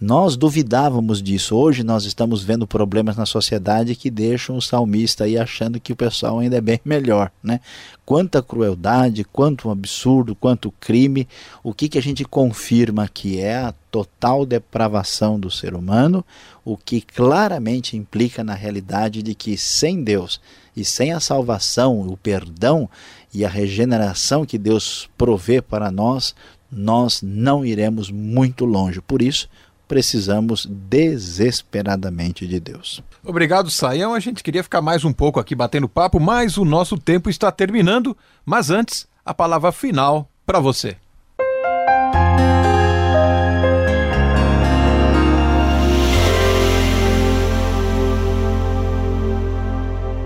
Nós 0.00 0.36
duvidávamos 0.36 1.20
disso. 1.20 1.56
Hoje 1.56 1.82
nós 1.82 2.04
estamos 2.04 2.44
vendo 2.44 2.68
problemas 2.68 3.16
na 3.16 3.26
sociedade 3.26 3.96
que 3.96 4.08
deixam 4.08 4.56
o 4.56 4.62
salmista 4.62 5.24
aí 5.24 5.36
achando 5.36 5.80
que 5.80 5.92
o 5.92 5.96
pessoal 5.96 6.38
ainda 6.38 6.56
é 6.56 6.60
bem 6.60 6.80
melhor, 6.86 7.32
né? 7.42 7.60
Quanta 8.06 8.40
crueldade, 8.40 9.24
quanto 9.24 9.68
absurdo, 9.70 10.36
quanto 10.36 10.70
crime. 10.78 11.26
O 11.64 11.74
que, 11.74 11.88
que 11.88 11.98
a 11.98 12.02
gente 12.02 12.24
confirma 12.24 13.08
que 13.08 13.40
é 13.40 13.56
a 13.56 13.74
total 13.90 14.46
depravação 14.46 15.38
do 15.38 15.50
ser 15.50 15.74
humano, 15.74 16.24
o 16.64 16.76
que 16.76 17.00
claramente 17.00 17.96
implica 17.96 18.44
na 18.44 18.54
realidade 18.54 19.20
de 19.20 19.34
que 19.34 19.58
sem 19.58 20.04
Deus 20.04 20.40
e 20.76 20.84
sem 20.84 21.12
a 21.12 21.18
salvação, 21.18 22.02
o 22.02 22.16
perdão 22.16 22.88
e 23.34 23.44
a 23.44 23.48
regeneração 23.48 24.46
que 24.46 24.58
Deus 24.58 25.10
provê 25.18 25.60
para 25.60 25.90
nós, 25.90 26.36
nós 26.70 27.20
não 27.20 27.64
iremos 27.64 28.10
muito 28.10 28.64
longe. 28.64 29.00
Por 29.00 29.22
isso, 29.22 29.48
precisamos 29.88 30.66
desesperadamente 30.70 32.46
de 32.46 32.60
Deus. 32.60 33.02
Obrigado, 33.24 33.70
Saião. 33.70 34.14
A 34.14 34.20
gente 34.20 34.44
queria 34.44 34.62
ficar 34.62 34.82
mais 34.82 35.04
um 35.04 35.12
pouco 35.12 35.40
aqui 35.40 35.54
batendo 35.54 35.88
papo, 35.88 36.20
mas 36.20 36.58
o 36.58 36.64
nosso 36.64 36.96
tempo 36.98 37.30
está 37.30 37.50
terminando. 37.50 38.16
Mas 38.44 38.70
antes, 38.70 39.08
a 39.24 39.32
palavra 39.32 39.72
final 39.72 40.30
para 40.46 40.60
você. 40.60 40.96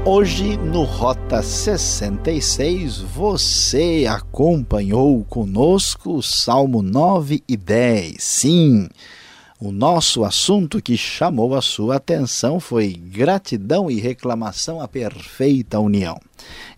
Hoje 0.05 0.57
no 0.57 0.83
Rota 0.83 1.43
66 1.43 2.99
você 2.99 4.05
acompanhou 4.11 5.25
conosco 5.25 6.17
o 6.17 6.23
Salmo 6.23 6.83
9 6.83 7.45
e 7.49 7.57
10. 7.57 8.17
Sim, 8.19 8.89
o 9.65 9.71
nosso 9.71 10.25
assunto 10.25 10.83
que 10.83 10.97
chamou 10.97 11.55
a 11.55 11.63
sua 11.63 11.95
atenção 11.95 12.59
foi 12.59 12.95
gratidão 12.95 13.89
e 13.89 14.01
reclamação 14.01 14.81
à 14.81 14.89
perfeita 14.89 15.79
união. 15.79 16.21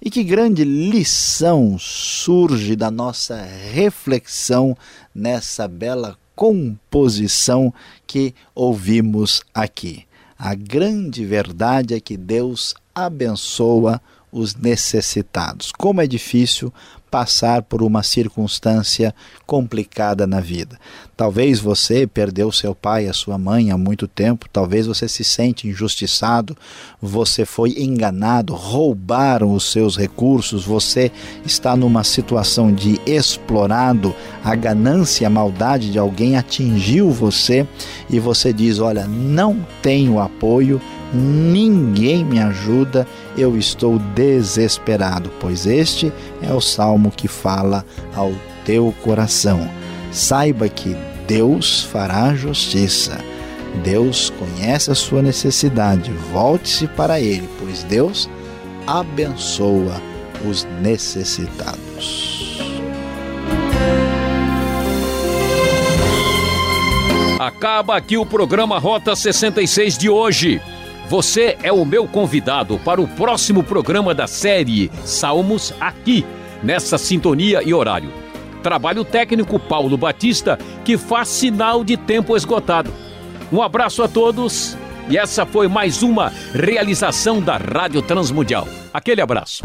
E 0.02 0.10
que 0.10 0.22
grande 0.22 0.64
lição 0.64 1.78
surge 1.78 2.76
da 2.76 2.90
nossa 2.90 3.42
reflexão 3.72 4.76
nessa 5.14 5.66
bela 5.66 6.18
composição 6.36 7.72
que 8.06 8.34
ouvimos 8.54 9.40
aqui. 9.54 10.04
A 10.38 10.54
grande 10.54 11.24
verdade 11.24 11.94
é 11.94 12.00
que 12.00 12.18
Deus 12.18 12.74
abençoa 12.94 13.98
os 14.30 14.54
necessitados. 14.56 15.72
Como 15.72 16.02
é 16.02 16.06
difícil 16.06 16.70
passar 17.14 17.62
por 17.62 17.80
uma 17.80 18.02
circunstância 18.02 19.14
complicada 19.46 20.26
na 20.26 20.40
vida. 20.40 20.76
Talvez 21.16 21.60
você 21.60 22.08
perdeu 22.08 22.50
seu 22.50 22.74
pai, 22.74 23.06
a 23.06 23.12
sua 23.12 23.38
mãe 23.38 23.70
há 23.70 23.78
muito 23.78 24.08
tempo, 24.08 24.48
talvez 24.52 24.86
você 24.86 25.06
se 25.06 25.22
sente 25.22 25.68
injustiçado, 25.68 26.56
você 27.00 27.46
foi 27.46 27.76
enganado, 27.78 28.52
roubaram 28.52 29.52
os 29.54 29.70
seus 29.70 29.96
recursos, 29.96 30.64
você 30.64 31.12
está 31.46 31.76
numa 31.76 32.02
situação 32.02 32.72
de 32.72 33.00
explorado, 33.06 34.14
a 34.44 34.56
ganância, 34.56 35.26
a 35.26 35.30
maldade 35.30 35.92
de 35.92 35.98
alguém 36.00 36.36
atingiu 36.36 37.10
você 37.10 37.64
e 38.10 38.18
você 38.18 38.52
diz: 38.52 38.80
Olha, 38.80 39.06
não 39.06 39.64
tenho 39.80 40.18
apoio. 40.18 40.80
Ninguém 41.12 42.24
me 42.24 42.40
ajuda, 42.40 43.06
eu 43.38 43.56
estou 43.56 44.00
desesperado, 44.16 45.30
pois 45.38 45.64
este 45.64 46.12
é 46.42 46.52
o 46.52 46.60
salmo 46.60 47.12
que 47.12 47.28
fala 47.28 47.86
ao 48.16 48.32
teu 48.64 48.92
coração. 49.04 49.83
Saiba 50.14 50.68
que 50.68 50.96
Deus 51.26 51.82
fará 51.82 52.32
justiça. 52.36 53.18
Deus 53.82 54.30
conhece 54.30 54.92
a 54.92 54.94
sua 54.94 55.20
necessidade. 55.20 56.12
Volte-se 56.32 56.86
para 56.86 57.20
Ele, 57.20 57.48
pois 57.58 57.82
Deus 57.82 58.30
abençoa 58.86 60.00
os 60.48 60.62
necessitados. 60.80 62.62
Acaba 67.40 67.96
aqui 67.96 68.16
o 68.16 68.24
programa 68.24 68.78
Rota 68.78 69.16
66 69.16 69.98
de 69.98 70.08
hoje. 70.08 70.62
Você 71.08 71.58
é 71.60 71.72
o 71.72 71.84
meu 71.84 72.06
convidado 72.06 72.78
para 72.78 73.02
o 73.02 73.08
próximo 73.08 73.64
programa 73.64 74.14
da 74.14 74.28
série 74.28 74.92
Salmos 75.04 75.74
aqui, 75.80 76.24
nessa 76.62 76.96
sintonia 76.98 77.64
e 77.64 77.74
horário. 77.74 78.23
Trabalho 78.64 79.04
técnico 79.04 79.58
Paulo 79.58 79.94
Batista, 79.98 80.58
que 80.86 80.96
faz 80.96 81.28
sinal 81.28 81.84
de 81.84 81.98
tempo 81.98 82.34
esgotado. 82.34 82.90
Um 83.52 83.60
abraço 83.60 84.02
a 84.02 84.08
todos 84.08 84.74
e 85.06 85.18
essa 85.18 85.44
foi 85.44 85.68
mais 85.68 86.02
uma 86.02 86.32
realização 86.54 87.42
da 87.42 87.58
Rádio 87.58 88.00
Transmundial. 88.00 88.66
Aquele 88.90 89.20
abraço. 89.20 89.62